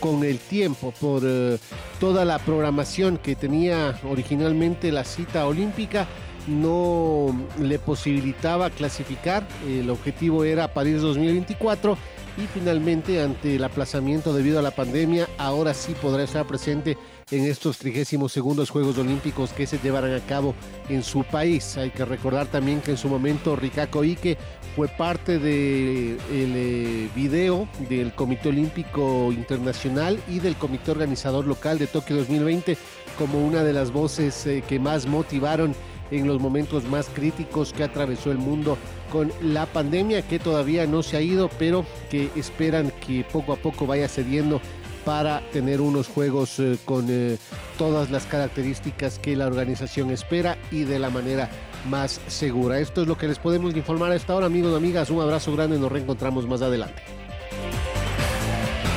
con 0.00 0.24
el 0.24 0.38
tiempo, 0.38 0.92
por 1.00 1.24
uh, 1.24 1.58
toda 2.00 2.24
la 2.24 2.40
programación 2.40 3.18
que 3.18 3.36
tenía 3.36 4.00
originalmente 4.02 4.90
la 4.90 5.04
cita 5.04 5.46
olímpica, 5.46 6.08
no 6.48 7.34
le 7.60 7.78
posibilitaba 7.78 8.70
clasificar. 8.70 9.46
El 9.64 9.88
objetivo 9.90 10.42
era 10.42 10.74
París 10.74 11.00
2024 11.00 11.96
y 12.36 12.46
finalmente 12.52 13.22
ante 13.22 13.56
el 13.56 13.64
aplazamiento 13.64 14.34
debido 14.34 14.58
a 14.58 14.62
la 14.62 14.72
pandemia, 14.72 15.28
ahora 15.38 15.72
sí 15.72 15.94
podrá 16.00 16.24
estar 16.24 16.46
presente 16.46 16.96
en 17.32 17.46
estos 17.46 17.78
32 17.78 18.30
segundos 18.30 18.68
Juegos 18.68 18.98
Olímpicos 18.98 19.52
que 19.52 19.66
se 19.66 19.78
llevarán 19.78 20.14
a 20.14 20.20
cabo 20.20 20.54
en 20.90 21.02
su 21.02 21.24
país. 21.24 21.78
Hay 21.78 21.90
que 21.90 22.04
recordar 22.04 22.46
también 22.46 22.82
que 22.82 22.92
en 22.92 22.98
su 22.98 23.08
momento 23.08 23.56
Rikako 23.56 24.02
Ike 24.02 24.36
fue 24.76 24.86
parte 24.86 25.38
del 25.38 26.18
de 26.18 27.04
eh, 27.04 27.08
video 27.16 27.66
del 27.88 28.12
Comité 28.14 28.50
Olímpico 28.50 29.32
Internacional 29.32 30.20
y 30.28 30.40
del 30.40 30.56
Comité 30.56 30.90
Organizador 30.90 31.46
Local 31.46 31.78
de 31.78 31.86
Tokio 31.86 32.16
2020 32.16 32.76
como 33.18 33.44
una 33.44 33.64
de 33.64 33.72
las 33.72 33.92
voces 33.92 34.46
eh, 34.46 34.62
que 34.68 34.78
más 34.78 35.06
motivaron 35.06 35.74
en 36.10 36.26
los 36.26 36.38
momentos 36.38 36.84
más 36.84 37.08
críticos 37.08 37.72
que 37.72 37.84
atravesó 37.84 38.30
el 38.30 38.38
mundo 38.38 38.76
con 39.10 39.32
la 39.42 39.64
pandemia 39.64 40.20
que 40.20 40.38
todavía 40.38 40.86
no 40.86 41.02
se 41.02 41.16
ha 41.16 41.22
ido, 41.22 41.48
pero 41.58 41.86
que 42.10 42.30
esperan 42.36 42.92
que 43.06 43.24
poco 43.24 43.54
a 43.54 43.56
poco 43.56 43.86
vaya 43.86 44.08
cediendo 44.08 44.60
para 45.04 45.40
tener 45.52 45.80
unos 45.80 46.08
juegos 46.08 46.58
eh, 46.58 46.78
con 46.84 47.06
eh, 47.08 47.38
todas 47.78 48.10
las 48.10 48.26
características 48.26 49.18
que 49.18 49.36
la 49.36 49.46
organización 49.46 50.10
espera 50.10 50.56
y 50.70 50.84
de 50.84 50.98
la 50.98 51.10
manera 51.10 51.50
más 51.88 52.20
segura. 52.28 52.78
Esto 52.78 53.02
es 53.02 53.08
lo 53.08 53.18
que 53.18 53.28
les 53.28 53.38
podemos 53.38 53.74
informar 53.74 54.12
a 54.12 54.16
esta 54.16 54.34
hora, 54.34 54.46
amigos 54.46 54.72
y 54.72 54.76
amigas. 54.76 55.10
Un 55.10 55.20
abrazo 55.20 55.52
grande, 55.54 55.78
nos 55.78 55.90
reencontramos 55.90 56.46
más 56.46 56.62
adelante. 56.62 57.02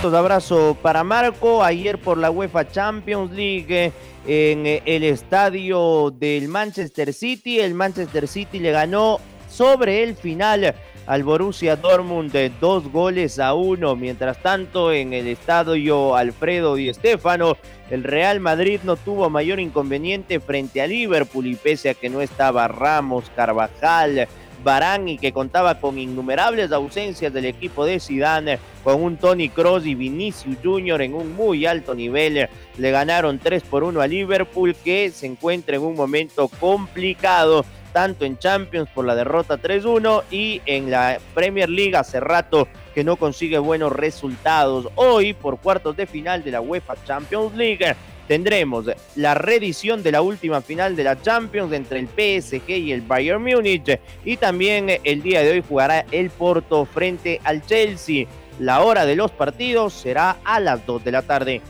Un 0.04 0.14
abrazo 0.14 0.78
para 0.82 1.04
Marco. 1.04 1.64
Ayer 1.64 1.98
por 1.98 2.18
la 2.18 2.30
UEFA 2.30 2.70
Champions 2.70 3.32
League 3.32 3.92
en 4.28 4.82
el 4.86 5.04
estadio 5.04 6.12
del 6.12 6.48
Manchester 6.48 7.12
City, 7.14 7.60
el 7.60 7.74
Manchester 7.74 8.28
City 8.28 8.60
le 8.60 8.72
ganó 8.72 9.20
sobre 9.50 10.04
el 10.04 10.16
final 10.16 10.76
al 11.08 11.24
Borussia 11.24 11.76
Dortmund 11.76 12.32
de 12.32 12.52
dos 12.60 12.92
goles 12.92 13.40
a 13.40 13.54
uno. 13.54 13.96
Mientras 13.96 14.42
tanto, 14.42 14.92
en 14.92 15.14
el 15.14 15.28
estadio 15.28 16.16
Alfredo 16.16 16.76
Di 16.76 16.94
Stéfano, 16.94 17.58
el 17.90 18.04
Real 18.04 18.40
Madrid 18.40 18.80
no 18.84 18.96
tuvo 18.96 19.30
mayor 19.30 19.60
inconveniente 19.60 20.40
frente 20.40 20.82
a 20.82 20.88
Liverpool 20.88 21.48
y 21.48 21.56
pese 21.56 21.90
a 21.90 21.94
que 21.94 22.10
no 22.10 22.22
estaba 22.22 22.68
Ramos, 22.68 23.32
Carvajal, 23.36 24.28
Barán 24.64 25.08
y 25.08 25.20
que 25.20 25.32
contaba 25.32 25.80
con 25.80 26.00
innumerables 26.00 26.72
ausencias 26.72 27.32
del 27.32 27.46
equipo 27.46 27.86
de 27.86 28.00
Zidane, 28.00 28.58
con 28.84 29.02
un 29.02 29.18
Tony 29.18 29.50
Cross 29.50 29.86
y 29.86 29.94
Vinicius 29.94 30.58
Jr. 30.64 31.04
en 31.04 31.14
un 31.14 31.36
muy 31.36 31.68
alto 31.68 31.94
nivel, 31.94 32.50
le 32.78 32.92
ganaron 32.92 33.38
3 33.38 33.62
por 33.64 33.84
1 33.84 34.02
a 34.02 34.08
Liverpool 34.08 34.76
que 34.84 35.12
se 35.12 35.28
encuentra 35.28 35.76
en 35.76 35.84
un 35.84 35.96
momento 35.96 36.48
complicado 36.48 37.64
tanto 37.96 38.26
en 38.26 38.38
Champions 38.38 38.90
por 38.94 39.06
la 39.06 39.16
derrota 39.16 39.58
3-1 39.58 40.24
y 40.30 40.62
en 40.66 40.92
la 40.92 41.18
Premier 41.34 41.70
League 41.70 41.96
hace 41.96 42.20
rato 42.20 42.68
que 42.94 43.06
no 43.06 43.16
consigue 43.16 43.58
buenos 43.58 43.94
resultados. 43.94 44.90
Hoy, 44.96 45.32
por 45.32 45.60
cuartos 45.60 45.96
de 45.96 46.06
final 46.06 46.44
de 46.44 46.52
la 46.52 46.60
UEFA 46.60 46.96
Champions 47.06 47.56
League, 47.56 47.96
tendremos 48.28 48.88
la 49.16 49.34
reedición 49.34 50.04
de 50.04 50.12
la 50.12 50.22
última 50.22 50.60
final 50.60 50.98
de 50.98 51.06
la 51.06 51.22
Champions 51.22 51.72
entre 51.72 52.00
el 52.00 52.08
PSG 52.08 52.70
y 52.70 52.92
el 52.92 53.00
Bayern 53.00 53.42
Múnich 53.42 53.98
y 54.26 54.36
también 54.36 55.00
el 55.02 55.22
día 55.24 55.40
de 55.40 55.52
hoy 55.52 55.64
jugará 55.66 56.06
el 56.12 56.32
Porto 56.32 56.84
frente 56.84 57.40
al 57.46 57.66
Chelsea. 57.66 58.28
La 58.60 58.82
hora 58.82 59.06
de 59.06 59.16
los 59.16 59.32
partidos 59.32 59.94
será 59.94 60.36
a 60.44 60.60
las 60.60 60.86
2 60.86 61.02
de 61.02 61.12
la 61.14 61.22
tarde. 61.22 61.62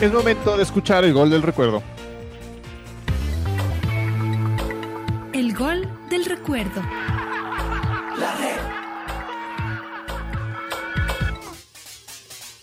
Es 0.00 0.12
momento 0.12 0.56
de 0.56 0.64
escuchar 0.64 1.04
el 1.04 1.12
gol 1.12 1.30
del 1.30 1.42
recuerdo. 1.42 1.80
El 5.40 5.54
gol 5.54 5.88
del 6.10 6.26
recuerdo. 6.26 6.82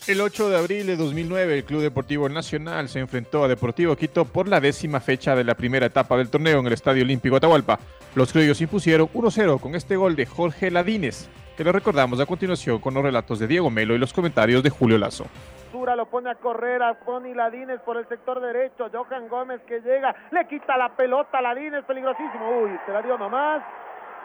El 0.06 0.20
8 0.20 0.48
de 0.48 0.56
abril 0.56 0.86
de 0.86 0.96
2009, 0.96 1.58
el 1.58 1.64
Club 1.64 1.82
Deportivo 1.82 2.28
Nacional 2.28 2.88
se 2.88 3.00
enfrentó 3.00 3.42
a 3.42 3.48
Deportivo 3.48 3.96
Quito 3.96 4.26
por 4.26 4.46
la 4.46 4.60
décima 4.60 5.00
fecha 5.00 5.34
de 5.34 5.42
la 5.42 5.56
primera 5.56 5.86
etapa 5.86 6.16
del 6.16 6.30
torneo 6.30 6.60
en 6.60 6.68
el 6.68 6.72
Estadio 6.72 7.02
Olímpico 7.02 7.34
Atahualpa. 7.34 7.80
Los 8.14 8.30
criollos 8.30 8.60
impusieron 8.60 9.08
1-0 9.08 9.58
con 9.58 9.74
este 9.74 9.96
gol 9.96 10.14
de 10.14 10.26
Jorge 10.26 10.70
Ladines, 10.70 11.28
que 11.58 11.64
lo 11.64 11.72
recordamos 11.72 12.20
a 12.20 12.24
continuación 12.24 12.78
con 12.78 12.94
los 12.94 13.02
relatos 13.02 13.40
de 13.40 13.48
Diego 13.48 13.68
Melo 13.68 13.92
y 13.92 13.98
los 13.98 14.12
comentarios 14.12 14.62
de 14.62 14.70
Julio 14.70 14.96
Lazo. 14.96 15.26
Lo 15.72 16.06
pone 16.06 16.30
a 16.30 16.36
correr 16.36 16.80
a 16.82 16.94
Pony 16.94 17.34
Ladines 17.34 17.80
por 17.80 17.96
el 17.96 18.06
sector 18.06 18.40
derecho. 18.40 18.88
Johan 18.92 19.26
Gómez 19.26 19.60
que 19.66 19.80
llega, 19.80 20.14
le 20.30 20.46
quita 20.46 20.76
la 20.76 20.90
pelota 20.90 21.38
a 21.38 21.42
Ladines, 21.42 21.82
peligrosísimo. 21.84 22.60
Uy, 22.60 22.78
se 22.86 22.92
la 22.92 23.02
dio 23.02 23.18
nomás. 23.18 23.64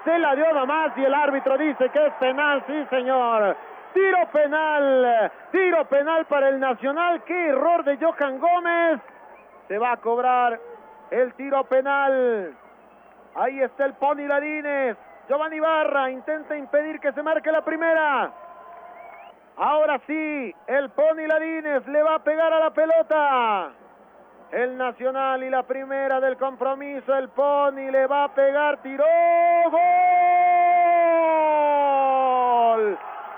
Se 0.03 0.19
la 0.19 0.35
dio 0.35 0.53
nomás 0.53 0.95
y 0.95 1.03
el 1.03 1.13
árbitro 1.13 1.57
dice 1.57 1.89
que 1.89 2.05
es 2.05 2.13
penal, 2.19 2.63
sí 2.67 2.85
señor. 2.91 3.57
Tiro 3.95 4.29
penal, 4.31 5.31
tiro 5.51 5.85
penal 5.85 6.25
para 6.25 6.49
el 6.49 6.59
Nacional. 6.59 7.23
Qué 7.23 7.47
error 7.47 7.83
de 7.83 7.97
Johan 7.97 8.39
Gómez. 8.39 8.99
Se 9.67 9.79
va 9.79 9.93
a 9.93 9.97
cobrar 9.97 10.59
el 11.09 11.33
tiro 11.33 11.63
penal. 11.63 12.55
Ahí 13.33 13.59
está 13.61 13.85
el 13.85 13.93
Pony 13.93 14.27
Ladines. 14.27 14.97
Giovanni 15.27 15.59
Barra 15.59 16.09
intenta 16.09 16.55
impedir 16.57 16.99
que 16.99 17.11
se 17.13 17.23
marque 17.23 17.51
la 17.51 17.63
primera. 17.63 18.31
Ahora 19.55 19.99
sí, 20.05 20.55
el 20.67 20.89
Pony 20.89 21.27
Ladines 21.27 21.87
le 21.87 22.03
va 22.03 22.15
a 22.15 22.23
pegar 22.23 22.51
a 22.51 22.59
la 22.59 22.71
pelota. 22.71 23.71
El 24.51 24.77
Nacional 24.77 25.43
y 25.43 25.49
la 25.49 25.63
primera 25.63 26.19
del 26.19 26.37
compromiso, 26.37 27.15
el 27.15 27.29
Pony 27.29 27.89
le 27.91 28.05
va 28.07 28.25
a 28.25 28.33
pegar, 28.33 28.81
tiró, 28.81 29.05
gol. 29.71 29.79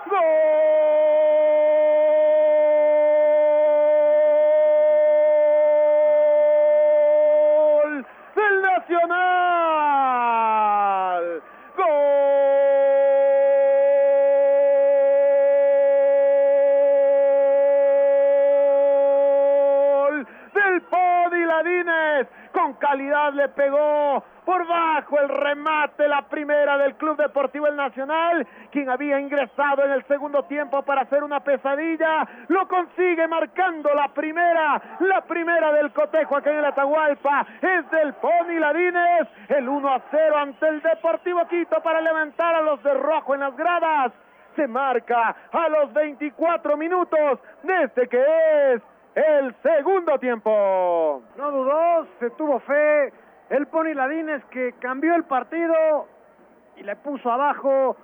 Gol 0.09 0.74
calidad 22.85 23.33
le 23.33 23.49
pegó 23.49 24.23
por 24.45 24.67
bajo 24.67 25.19
el 25.19 25.27
remate, 25.27 26.07
la 26.07 26.21
primera 26.21 26.77
del 26.77 26.93
Club 26.95 27.17
Deportivo 27.17 27.65
El 27.65 27.75
Nacional, 27.75 28.45
quien 28.71 28.91
había 28.91 29.19
ingresado 29.19 29.83
en 29.83 29.91
el 29.91 30.05
segundo 30.05 30.43
tiempo 30.43 30.83
para 30.83 31.01
hacer 31.01 31.23
una 31.23 31.39
pesadilla, 31.39 32.27
lo 32.47 32.67
consigue 32.67 33.27
marcando 33.27 33.91
la 33.95 34.09
primera, 34.09 34.79
la 34.99 35.21
primera 35.21 35.73
del 35.73 35.91
cotejo 35.93 36.37
aquí 36.37 36.49
en 36.49 36.57
el 36.57 36.65
Atahualpa, 36.65 37.47
es 37.59 37.89
del 37.89 38.13
Pony 38.13 38.59
Ladines, 38.59 39.27
el 39.49 39.67
1 39.67 39.89
a 39.89 40.01
0 40.11 40.37
ante 40.37 40.67
el 40.67 40.81
Deportivo 40.83 41.47
Quito 41.47 41.81
para 41.81 42.01
levantar 42.01 42.53
a 42.53 42.61
los 42.61 42.83
de 42.83 42.93
rojo 42.93 43.33
en 43.33 43.39
las 43.39 43.57
gradas. 43.57 44.11
Se 44.55 44.67
marca 44.67 45.35
a 45.51 45.69
los 45.69 45.91
24 45.91 46.77
minutos 46.77 47.39
desde 47.63 48.07
que 48.07 48.73
es 48.73 48.81
el 49.15 49.55
segundo 49.63 50.19
tiempo. 50.19 51.23
No 51.37 51.51
dudó, 51.51 52.07
se 52.19 52.29
tuvo 52.31 52.59
fe, 52.59 53.13
el 53.49 53.67
Pony 53.67 53.93
Ladines 53.93 54.43
que 54.51 54.73
cambió 54.79 55.15
el 55.15 55.23
partido 55.23 56.07
y 56.75 56.83
le 56.83 56.95
puso 56.97 57.31
abajo 57.31 57.95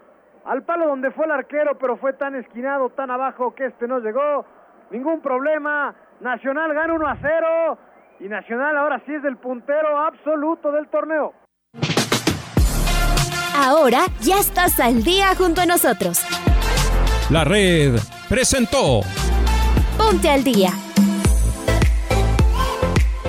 al 0.46 0.64
palo 0.64 0.88
donde 0.88 1.12
fue 1.12 1.26
el 1.26 1.32
arquero, 1.32 1.78
pero 1.78 1.98
fue 1.98 2.14
tan 2.14 2.36
esquinado, 2.36 2.90
tan 2.90 3.12
abajo 3.12 3.54
que 3.54 3.66
este 3.66 3.88
no 3.88 4.00
llegó. 4.00 4.46
Ningún 4.90 5.22
problema. 5.22 5.94
Nacional 6.20 6.74
gana 6.74 6.94
1 6.94 7.08
a 7.08 7.18
0 7.22 7.78
y 8.20 8.28
Nacional 8.28 8.78
ahora 8.78 9.02
sí 9.06 9.14
es 9.14 9.24
el 9.24 9.38
puntero 9.38 9.98
absoluto 9.98 10.72
del 10.72 10.88
torneo. 10.88 11.34
Ahora 13.56 14.06
ya 14.22 14.38
estás 14.38 14.80
al 14.80 15.04
día 15.04 15.36
junto 15.36 15.62
a 15.62 15.66
nosotros. 15.66 16.26
La 17.30 17.44
red 17.44 17.96
presentó 18.30 19.02
Ponte 19.98 20.30
al 20.30 20.44
día. 20.44 20.70